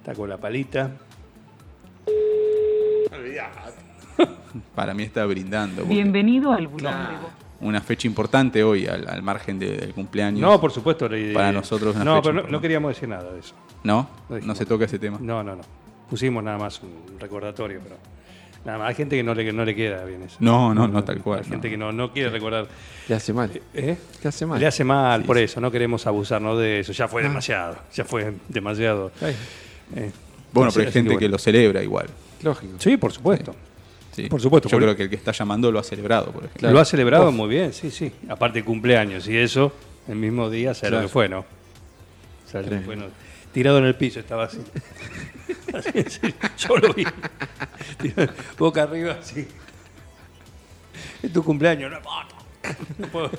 Está 0.00 0.14
con 0.14 0.28
la 0.28 0.38
palita. 0.38 0.90
Para 4.74 4.92
mí 4.92 5.04
está 5.04 5.24
brindando. 5.24 5.82
porque 5.82 5.94
Bienvenido 5.94 6.52
al 6.52 6.62
de 6.62 6.66
voz. 6.66 7.47
Una 7.60 7.80
fecha 7.80 8.06
importante 8.06 8.62
hoy, 8.62 8.86
al, 8.86 9.08
al 9.08 9.22
margen 9.22 9.58
de- 9.58 9.76
del 9.76 9.92
cumpleaños. 9.92 10.40
No, 10.40 10.60
por 10.60 10.70
supuesto. 10.70 11.08
le- 11.08 11.32
Para 11.34 11.50
nosotros 11.52 11.94
una 11.96 12.04
No, 12.04 12.16
fecha 12.22 12.32
pero 12.32 12.48
no, 12.48 12.60
queríamos 12.60 12.94
decir 12.94 13.08
nada 13.08 13.32
de 13.32 13.40
eso. 13.40 13.54
¿No? 13.82 14.08
No 14.28 14.54
se 14.54 14.64
toca 14.64 14.84
ese 14.84 14.98
tema. 14.98 15.18
No, 15.20 15.42
no, 15.42 15.56
no. 15.56 15.62
Pusimos 16.08 16.42
nada 16.44 16.56
más 16.56 16.80
un 16.82 17.18
recordatorio, 17.18 17.80
pero 17.82 17.96
nada 18.64 18.78
más. 18.78 18.88
Hay 18.90 18.94
gente 18.94 19.16
que 19.16 19.22
no 19.24 19.34
le, 19.34 19.44
que 19.44 19.52
no 19.52 19.64
le 19.64 19.74
queda 19.74 20.04
bien 20.04 20.22
eso. 20.22 20.36
No, 20.40 20.72
no, 20.72 20.86
no, 20.86 21.02
tal 21.02 21.20
cual. 21.20 21.40
Hay 21.42 21.50
gente 21.50 21.68
que 21.68 21.76
no, 21.76 21.90
no 21.92 22.12
quiere 22.12 22.30
recordar. 22.30 22.66
Le 23.08 23.14
hace 23.16 23.32
mal. 23.32 23.50
¿Eh? 23.74 23.96
Le 24.22 24.28
hace 24.28 24.46
mal. 24.46 24.60
Le 24.60 24.66
hace 24.66 24.84
mal, 24.84 25.22
Sí, 25.22 25.26
por 25.26 25.36
sí. 25.36 25.42
eso. 25.42 25.60
No 25.60 25.70
queremos 25.72 26.06
abusarnos 26.06 26.58
de 26.58 26.80
eso. 26.80 26.92
Ya 26.92 27.08
fue 27.08 27.22
demasiado. 27.24 27.76
Ya 27.92 28.04
fue 28.04 28.34
demasiado. 28.48 29.10
Eh, 29.96 30.12
Bueno, 30.52 30.70
pero 30.72 30.86
hay 30.86 30.92
gente 30.92 31.10
que, 31.10 31.16
bueno. 31.16 31.28
lo 31.32 31.38
celebra 31.38 31.82
igual. 31.82 32.06
Lógico. 32.42 32.74
Sí, 32.78 32.96
por 32.96 33.12
supuesto. 33.12 33.52
Sí. 33.52 33.58
Por 34.28 34.40
supuesto, 34.40 34.68
Yo 34.68 34.76
por- 34.76 34.82
creo 34.82 34.96
que 34.96 35.04
el 35.04 35.10
que 35.10 35.16
está 35.16 35.32
llamando 35.32 35.70
lo 35.70 35.78
ha 35.78 35.84
celebrado, 35.84 36.32
por 36.32 36.44
ejemplo. 36.44 36.70
Lo 36.70 36.80
ha 36.80 36.84
celebrado 36.84 37.30
muy 37.30 37.48
bien, 37.48 37.72
sí, 37.72 37.90
sí. 37.90 38.12
Aparte 38.28 38.64
cumpleaños 38.64 39.28
y 39.28 39.36
eso, 39.36 39.72
el 40.08 40.16
mismo 40.16 40.50
día, 40.50 40.74
¿sabes 40.74 40.90
lo 40.90 40.96
Claro. 40.96 41.08
que 41.08 41.12
fue, 41.12 41.28
no? 41.28 41.44
¿Sabes 42.46 42.70
lo 42.70 42.78
que 42.78 42.84
fue, 42.84 42.96
no? 42.96 43.06
Tirado 43.52 43.78
en 43.78 43.84
el 43.84 43.94
piso 43.94 44.20
estaba 44.20 44.44
así. 44.44 44.58
Yo 46.58 46.76
lo 46.76 46.92
vi. 46.94 47.04
Tirado, 48.00 48.32
boca 48.58 48.82
arriba, 48.82 49.16
así. 49.20 49.46
Es 51.22 51.32
tu 51.32 51.42
cumpleaños, 51.42 51.90
no. 51.90 51.98
No 52.98 53.06
puedo. 53.08 53.30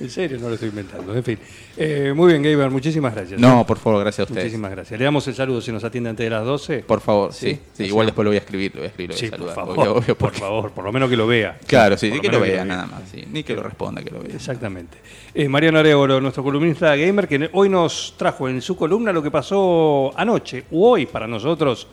En 0.00 0.10
serio, 0.10 0.38
no 0.38 0.48
lo 0.48 0.54
estoy 0.54 0.68
inventando. 0.68 1.12
En 1.14 1.24
fin. 1.24 1.38
Eh, 1.76 2.12
muy 2.14 2.28
bien, 2.32 2.42
Gaber, 2.42 2.70
muchísimas 2.70 3.12
gracias. 3.14 3.40
No, 3.40 3.66
por 3.66 3.78
favor, 3.78 4.00
gracias 4.00 4.20
a 4.20 4.22
ustedes. 4.30 4.44
Muchísimas 4.46 4.70
gracias. 4.70 4.98
Le 4.98 5.04
damos 5.04 5.26
el 5.26 5.34
saludo 5.34 5.60
si 5.60 5.72
nos 5.72 5.82
atiende 5.82 6.10
antes 6.10 6.24
de 6.24 6.30
las 6.30 6.44
12. 6.44 6.78
Por 6.80 7.00
favor, 7.00 7.32
Sí, 7.32 7.46
sí. 7.50 7.54
sí, 7.54 7.60
así 7.74 7.84
igual 7.86 8.06
después 8.06 8.24
lo 8.24 8.30
voy 8.30 8.36
a 8.36 8.40
escribir, 8.40 8.70
lo 8.74 8.80
voy 8.80 8.86
a 8.86 8.88
escribir, 8.90 9.10
lo 9.10 9.14
voy 9.14 9.20
Sí, 9.20 9.26
a 9.26 9.30
por 9.30 9.38
saludar. 9.38 9.54
favor, 9.56 9.78
obvio, 9.78 9.94
obvio, 9.96 10.18
por 10.18 10.32
favor, 10.32 10.70
por 10.70 10.84
lo 10.84 10.92
menos 10.92 11.10
que 11.10 11.16
lo 11.16 11.26
vea. 11.26 11.58
Claro, 11.66 11.96
sí, 11.96 12.08
Por 12.10 12.16
ni 12.16 12.16
lo 12.18 12.22
que 12.22 12.36
lo 12.36 12.40
vea 12.40 12.64
nada 12.64 12.86
más, 12.86 13.02
sí. 13.10 13.24
Ni 13.32 13.42
que 13.42 13.54
lo 13.54 13.62
responda, 13.64 14.02
que 14.02 14.10
lo 14.10 14.20
vea. 14.20 14.34
Exactamente. 14.36 14.98
Eh, 15.34 15.48
Mariano 15.48 15.78
Arevalo, 15.80 16.20
nuestro 16.20 16.44
columnista 16.44 16.94
gamer, 16.94 17.26
que 17.26 17.50
hoy 17.52 17.68
nos 17.68 18.14
trajo 18.16 18.48
en 18.48 18.62
su 18.62 18.76
columna 18.76 19.12
lo 19.12 19.22
que 19.22 19.30
pasó 19.32 20.12
anoche 20.16 20.64
u 20.70 20.84
hoy 20.84 21.06
para 21.06 21.26
nosotros 21.26 21.88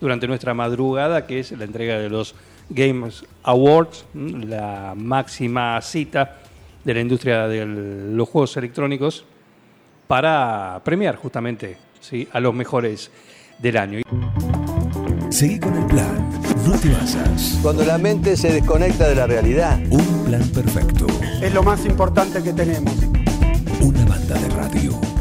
durante 0.00 0.26
nuestra 0.26 0.54
madrugada, 0.54 1.26
que 1.26 1.40
es 1.40 1.52
la 1.52 1.64
entrega 1.64 1.98
de 1.98 2.08
los 2.08 2.34
Games 2.70 3.24
Awards, 3.42 4.06
la 4.14 4.94
máxima 4.96 5.80
cita 5.82 6.38
de 6.84 6.94
la 6.94 7.00
industria 7.00 7.46
de 7.48 7.66
los 7.66 8.28
juegos 8.28 8.56
electrónicos 8.56 9.24
para 10.06 10.80
premiar 10.84 11.16
justamente 11.16 11.76
¿sí? 12.00 12.26
a 12.32 12.40
los 12.40 12.54
mejores 12.54 13.10
del 13.58 13.76
año. 13.76 14.00
Seguí 15.30 15.60
con 15.60 15.76
el 15.76 15.86
plan. 15.86 16.30
No 16.66 16.78
te 16.78 16.88
vayas. 16.88 17.58
Cuando 17.62 17.84
la 17.84 17.98
mente 17.98 18.36
se 18.36 18.52
desconecta 18.52 19.08
de 19.08 19.14
la 19.14 19.26
realidad. 19.26 19.78
Un 19.90 20.24
plan 20.24 20.42
perfecto. 20.48 21.06
Es 21.40 21.54
lo 21.54 21.62
más 21.62 21.84
importante 21.86 22.42
que 22.42 22.52
tenemos. 22.52 22.92
Una 23.80 24.04
banda 24.04 24.34
de 24.34 24.48
radio. 24.48 25.19